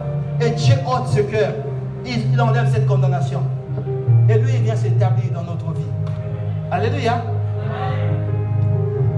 [0.41, 1.53] Et Dieu ôte ce cœur.
[2.05, 3.41] Il, il enlève cette condamnation.
[4.29, 5.85] Et lui, il vient s'établir dans notre vie.
[6.71, 7.21] Alléluia.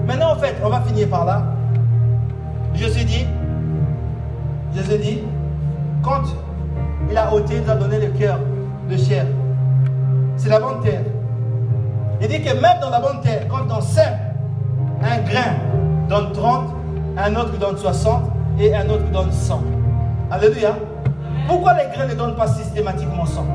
[0.08, 1.44] Maintenant, en fait, on va finir par là.
[2.74, 3.26] Jésus dit,
[4.74, 5.24] Jésus dit,
[6.02, 6.22] quand
[7.10, 8.40] il a ôté, il a donné le cœur
[8.90, 9.26] de chair.
[10.38, 11.02] C'est la bonne terre.
[12.22, 14.18] Il dit que même dans la bonne terre, quand on sème,
[15.02, 15.56] un grain
[16.08, 16.74] donne 30,
[17.18, 18.24] un autre donne 60
[18.60, 19.62] et un autre donne 100.
[20.32, 20.76] Alléluia.
[21.48, 23.46] Pourquoi les grains ne donnent pas systématiquement 100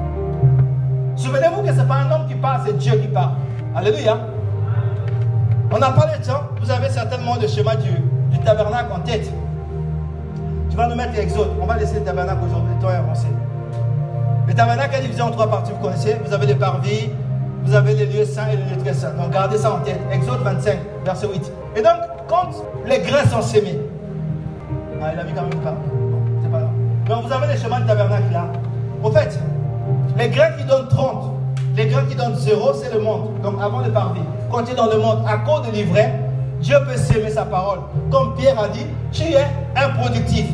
[1.16, 3.32] Souvenez-vous que ce n'est pas un homme qui parle, c'est Dieu qui parle.
[3.74, 4.18] Alléluia.
[5.72, 6.42] On n'a pas le temps.
[6.60, 7.90] Vous avez certainement le schéma du,
[8.44, 9.30] tabernacle en tête.
[10.68, 11.50] Tu vas nous mettre l'exode.
[11.60, 13.26] On va laisser le tabernacle aujourd'hui, le temps est avancé.
[14.46, 16.16] Le tabernacle est divisé en trois parties, vous connaissez.
[16.24, 17.10] Vous avez les parvis,
[17.64, 19.12] vous avez les lieux saints et les lieux très saints.
[19.12, 20.00] Donc gardez ça en tête.
[20.10, 21.52] Exode 25, verset 8.
[21.76, 21.92] Et donc,
[22.28, 22.48] quand
[22.86, 23.78] les grains sont sémés,
[25.00, 25.74] ah, il a mis quand même pas.
[26.42, 26.70] C'est pas grave.
[27.08, 28.46] Donc vous avez les chemins du tabernacle là.
[29.02, 29.38] Au fait,
[30.18, 31.31] les grains qui donnent 30,
[32.08, 33.40] qui donnent 0, c'est le monde.
[33.42, 34.20] Donc avant le parvis.
[34.50, 36.12] Quand tu es dans le monde, à cause de l'ivraie,
[36.60, 37.80] Dieu peut s'aimer sa parole.
[38.10, 40.46] Comme Pierre a dit, tu es improductif.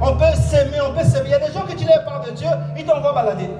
[0.00, 1.26] On peut s'aimer, on peut s'aimer.
[1.26, 3.50] Il y a des gens que tu leur parles de Dieu, ils t'envoient balader.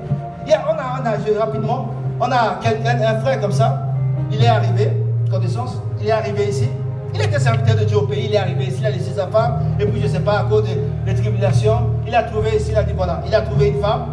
[0.46, 1.88] Hier, on a, on a rapidement,
[2.20, 3.82] on a quelqu'un, un frère comme ça,
[4.30, 4.92] il est arrivé,
[5.30, 6.68] connaissance, il est arrivé ici.
[7.14, 9.26] Il était serviteur de Dieu au pays, il est arrivé ici, il a laissé sa
[9.26, 10.64] femme, et puis je ne sais pas, à cause
[11.06, 14.06] des tribulations, il a trouvé ici, il a dit voilà, il a trouvé une femme,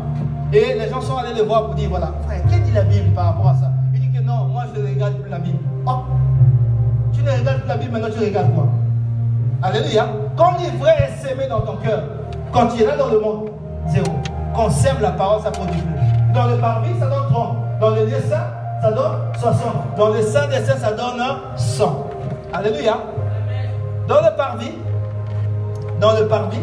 [0.53, 2.83] et les gens sont allés le voir pour dire voilà, frère, qu'est-ce que dit la
[2.83, 3.71] Bible par rapport à ça?
[3.93, 5.59] Il dit que non, moi je ne regarde plus la Bible.
[5.87, 5.99] Oh,
[7.11, 8.67] tu ne regardes plus la Bible, maintenant tu regardes quoi?
[9.61, 10.07] Alléluia.
[10.35, 12.03] Quand l'ivraie est sémé dans ton cœur,
[12.51, 13.49] quand tu es là dans le monde,
[13.87, 14.07] zéro.
[14.55, 16.33] Quand sème la parole, ça produit plus.
[16.33, 17.57] Dans le parvis, ça donne 30.
[17.79, 18.45] Dans le saint,
[18.81, 19.73] ça donne 60.
[19.97, 21.23] Dans le saint des saints, ça donne
[21.55, 22.07] 100.
[22.53, 22.97] Alléluia.
[24.07, 24.73] Dans le parvis,
[25.99, 26.59] dans le parvis,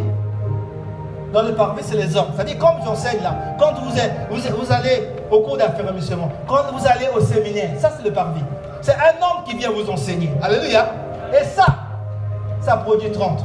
[1.32, 2.28] dans le parvis, c'est les hommes.
[2.34, 7.08] C'est-à-dire, comme j'enseigne là, quand vous, êtes, vous, allez au cours d'affermissement, quand vous allez
[7.14, 8.42] au séminaire, ça c'est le parvis.
[8.82, 10.30] C'est un homme qui vient vous enseigner.
[10.42, 10.86] Alléluia.
[11.32, 11.66] Et ça,
[12.60, 13.44] ça produit 30.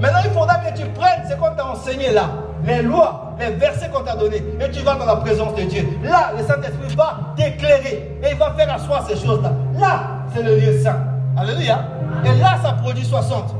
[0.00, 2.28] Maintenant, il faudra que tu prennes ce qu'on t'a enseigné là,
[2.64, 5.86] les lois, les versets qu'on t'a donnés, et tu vas dans la présence de Dieu.
[6.02, 9.52] Là, le Saint-Esprit va t'éclairer et il va faire asseoir ces choses-là.
[9.78, 10.00] Là,
[10.34, 10.98] c'est le lieu saint.
[11.36, 11.80] Alléluia.
[12.24, 13.54] Et là, ça produit 60.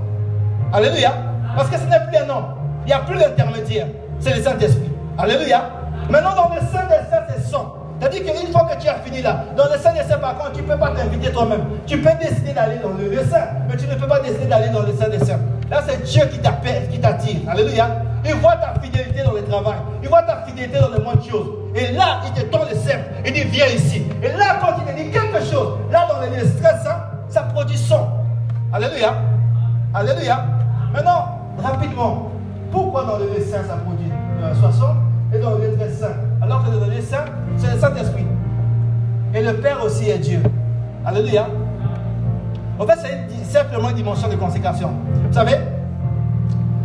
[0.73, 1.13] Alléluia.
[1.57, 2.56] Parce que ce n'est plus un homme.
[2.87, 3.89] Il n'y a plus d'intermédiaire.
[4.21, 4.91] C'est le Saint-Esprit.
[5.19, 5.71] Alléluia.
[6.09, 7.75] Maintenant, dans le Saint des c'est 100.
[7.99, 10.63] C'est-à-dire qu'une fois que tu as fini là, dans le Saint des par contre, tu
[10.63, 11.65] ne peux pas t'inviter toi-même.
[11.85, 14.69] Tu peux décider d'aller dans le lieu saint, mais tu ne peux pas décider d'aller
[14.69, 15.19] dans le Saint des.
[15.19, 17.41] Là, c'est Dieu qui t'appelle, qui t'attire.
[17.49, 17.89] Alléluia.
[18.25, 19.79] Il voit ta fidélité dans le travail.
[20.03, 21.49] Il voit ta fidélité dans le moindres choses.
[21.75, 23.11] Et là, il te tend le sceptre.
[23.25, 24.05] Il dit, viens ici.
[24.23, 27.77] Et là, quand il te dit quelque chose, là, dans le lieu stressant, ça produit
[27.77, 28.07] son.
[28.73, 29.15] Alléluia.
[29.93, 30.45] Alléluia.
[30.93, 32.31] Maintenant, rapidement,
[32.71, 34.11] pourquoi dans le saint, ça produit
[34.61, 34.83] 60
[35.33, 37.25] euh, et dans le très saint Alors que dans le saint,
[37.57, 38.27] c'est le Saint-Esprit.
[39.35, 40.41] Et le Père aussi est Dieu.
[41.05, 41.47] Alléluia.
[42.79, 44.91] En fait, c'est simplement une dimension de consécration.
[45.29, 45.57] Vous savez,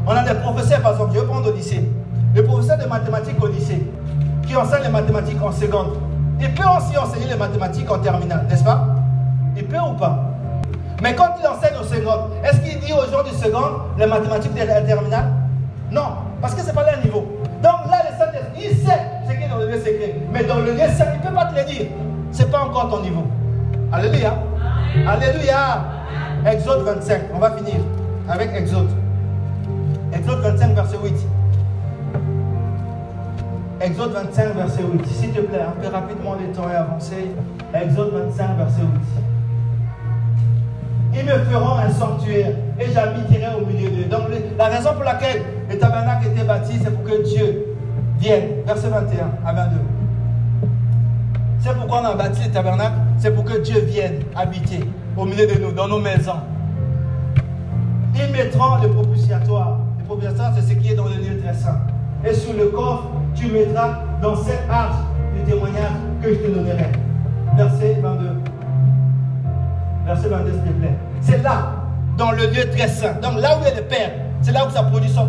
[0.08, 1.90] on a des professeurs, par exemple, je vais prendre au lycée.
[2.36, 3.82] Le professeur de mathématiques au lycée,
[4.48, 5.98] qui enseigne les mathématiques en seconde,
[6.40, 8.88] il peut aussi enseigner les mathématiques en terminale, n'est-ce pas?
[9.56, 10.32] Il peut ou pas?
[11.02, 14.54] Mais quand il enseigne au seconde, est-ce qu'il dit aux gens du seconde les mathématiques
[14.54, 15.26] de terminale
[15.92, 17.28] Non, parce que ce n'est pas leur niveau.
[17.62, 20.16] Donc là, le Saint-Esprit, il sait ce qui est dans le secret.
[20.32, 21.88] Mais dans le lieu il ne peut pas te le dire.
[22.32, 23.26] Ce n'est pas encore ton niveau.
[23.92, 24.34] Alléluia.
[25.06, 25.84] Alléluia.
[26.46, 27.22] Exode 25.
[27.36, 27.76] On va finir
[28.30, 28.90] avec Exode.
[30.14, 31.14] Exode 25, verset 8.
[33.82, 35.06] Exode 25, verset 8.
[35.08, 37.32] S'il te plaît, un peu rapidement, le temps est avancé.
[37.74, 39.21] Exode 25, verset 8.
[41.14, 44.10] Ils me feront un sanctuaire et j'habiterai au milieu d'eux.
[44.10, 44.22] Donc,
[44.58, 47.66] la raison pour laquelle le tabernacle était bâti, c'est pour que Dieu
[48.20, 48.64] vienne.
[48.66, 49.78] Verset 21 à 22.
[51.60, 54.80] C'est pourquoi on a bâti le tabernacle, c'est pour que Dieu vienne habiter
[55.18, 56.40] au milieu de nous, dans nos maisons.
[58.16, 59.80] Ils mettront le propitiatoire.
[60.00, 61.80] Le propitiatoire, c'est ce qui est dans le lieu très saint.
[62.26, 64.96] Et sur le coffre, tu mettras dans cette arche
[65.36, 65.92] du témoignage
[66.22, 66.92] que je te donnerai.
[67.58, 68.51] Verset 22.
[70.06, 70.96] Verset 22, s'il te plaît.
[71.22, 71.72] C'est là,
[72.18, 73.14] dans le lieu très saint.
[73.22, 75.22] Donc là où est le Père, c'est là où ça produit 100%.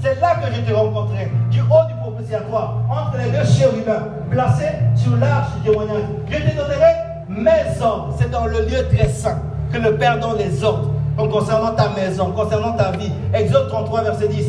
[0.00, 1.30] C'est là que je te rencontrerai.
[1.50, 6.04] Du haut du propitiatoire, entre les deux chérubins, placés sur l'arche du témoignage.
[6.30, 6.94] Je te donnerai
[7.28, 8.14] mes ordres.
[8.18, 9.38] C'est dans le lieu très saint
[9.72, 13.12] que le Père donne les ordres concernant ta maison, concernant ta vie.
[13.34, 14.46] Exode 33, verset 10.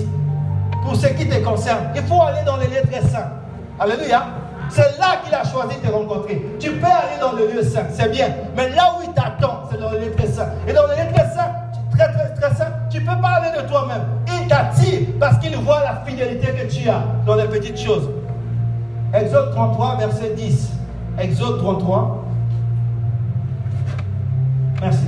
[0.84, 3.32] Pour ce qui te concerne, il faut aller dans les lieux très saints.
[3.80, 4.24] Alléluia.
[4.70, 6.42] C'est là qu'il a choisi de te rencontrer.
[6.60, 8.28] Tu peux aller dans le lieu saint, c'est bien.
[8.56, 9.63] Mais là où il t'attend,
[9.94, 10.28] le lieu très.
[10.68, 11.52] Et dans le lieu très saint,
[11.92, 14.04] très très très saint, tu peux pas aller de toi-même.
[14.28, 18.10] Il t'attire parce qu'il voit la fidélité que tu as dans les petites choses.
[19.14, 20.74] Exode 33, verset 10.
[21.20, 22.26] Exode 33.
[24.82, 25.06] Merci.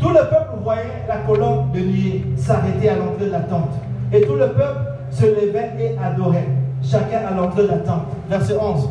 [0.00, 3.74] Tout le peuple voyait la colonne de nuée s'arrêter à l'entrée de la tente.
[4.12, 4.80] Et tout le peuple
[5.10, 6.48] se levait et adorait,
[6.82, 8.06] chacun à l'entrée de la tente.
[8.28, 8.88] Verset 11.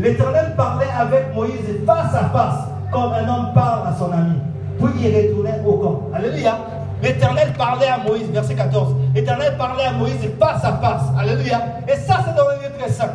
[0.00, 1.52] L'Éternel parlait avec Moïse
[1.86, 4.36] face à face, comme un homme parle à son ami.
[4.78, 6.02] Puis il retournait au camp.
[6.14, 6.58] Alléluia.
[7.02, 8.94] L'Éternel parlait à Moïse, verset 14.
[9.14, 11.02] L'Éternel parlait à Moïse face à face.
[11.18, 11.60] Alléluia.
[11.88, 13.10] Et ça, c'est dans le lieu très saint.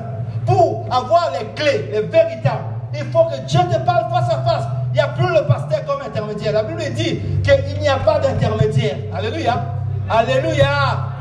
[0.46, 4.68] Pour avoir les clés, les véritables, il faut que Dieu te parle face à face.
[4.92, 6.54] Il n'y a plus le pasteur comme intermédiaire.
[6.54, 8.98] La Bible dit qu'il n'y a pas d'intermédiaire.
[9.16, 9.64] Alléluia.
[10.10, 10.68] Alléluia.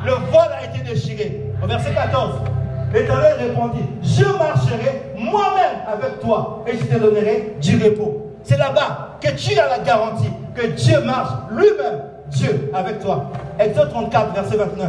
[0.05, 1.53] Le voile a été déchiré.
[1.63, 2.41] Au verset 14.
[2.93, 8.30] L'Éternel répondit, je marcherai moi-même avec toi et je te donnerai du repos.
[8.43, 13.31] C'est là-bas que tu as la garantie que Dieu marche lui-même, Dieu, avec toi.
[13.59, 14.89] Exode 34, verset 29.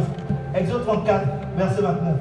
[0.54, 1.20] Exode 34,
[1.56, 2.14] verset 29.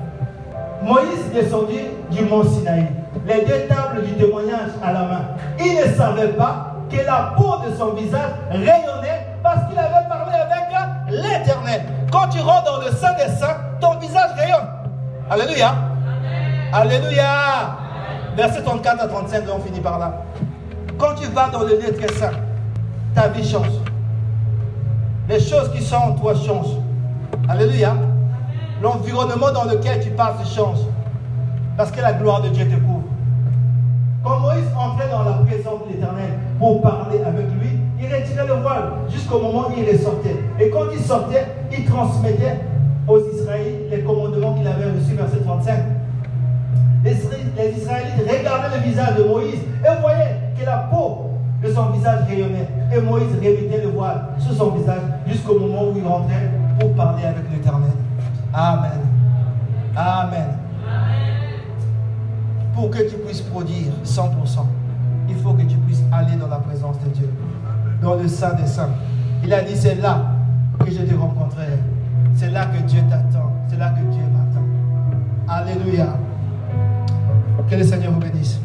[0.83, 2.87] Moïse descendit du mont Sinaï,
[3.27, 5.21] les deux tables du témoignage à la main.
[5.59, 10.33] Il ne savait pas que la peau de son visage rayonnait parce qu'il avait parlé
[10.33, 10.61] avec
[11.09, 11.81] l'Éternel.
[12.11, 14.67] Quand tu rentres dans le Saint des Saints, ton visage rayonne.
[15.29, 15.73] Alléluia.
[16.73, 17.77] Alléluia.
[18.35, 20.23] Verset 34 à 35, on finit par là.
[20.97, 22.31] Quand tu vas dans le lieu très saint,
[23.13, 23.71] ta vie change.
[25.29, 26.77] Les choses qui sont en toi changent.
[27.47, 27.95] Alléluia.
[28.81, 30.79] L'environnement dans lequel tu passes change.
[31.77, 33.03] Parce que la gloire de Dieu te couvre.
[34.23, 38.61] Quand Moïse entrait dans la présence de l'Éternel pour parler avec lui, il retirait le
[38.61, 40.35] voile jusqu'au moment où il ressortait.
[40.59, 42.59] Et quand il sortait, il transmettait
[43.07, 45.73] aux Israélites les commandements qu'il avait reçus, verset 35.
[47.03, 51.31] Les, Israélites regardaient le visage de Moïse et voyaient que la peau
[51.63, 52.67] de son visage rayonnait.
[52.93, 57.23] Et Moïse remettait le voile sur son visage jusqu'au moment où il rentrait pour parler
[57.23, 57.91] avec l'Éternel.
[58.53, 58.99] Amen.
[59.95, 60.57] Amen.
[62.73, 64.29] Pour que tu puisses produire 100%,
[65.29, 67.29] il faut que tu puisses aller dans la présence de Dieu,
[68.01, 68.89] dans le Saint des Saints.
[69.43, 70.21] Il a dit, c'est là
[70.79, 71.79] que je te rencontrerai.
[72.35, 73.51] C'est là que Dieu t'attend.
[73.69, 74.65] C'est là que Dieu m'attend.
[75.47, 76.07] Alléluia.
[77.69, 78.59] Que le Seigneur vous bénisse.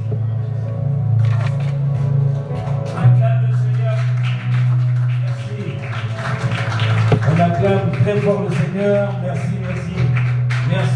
[7.28, 9.12] On acclame très fort le Seigneur.
[9.22, 10.05] Merci, merci.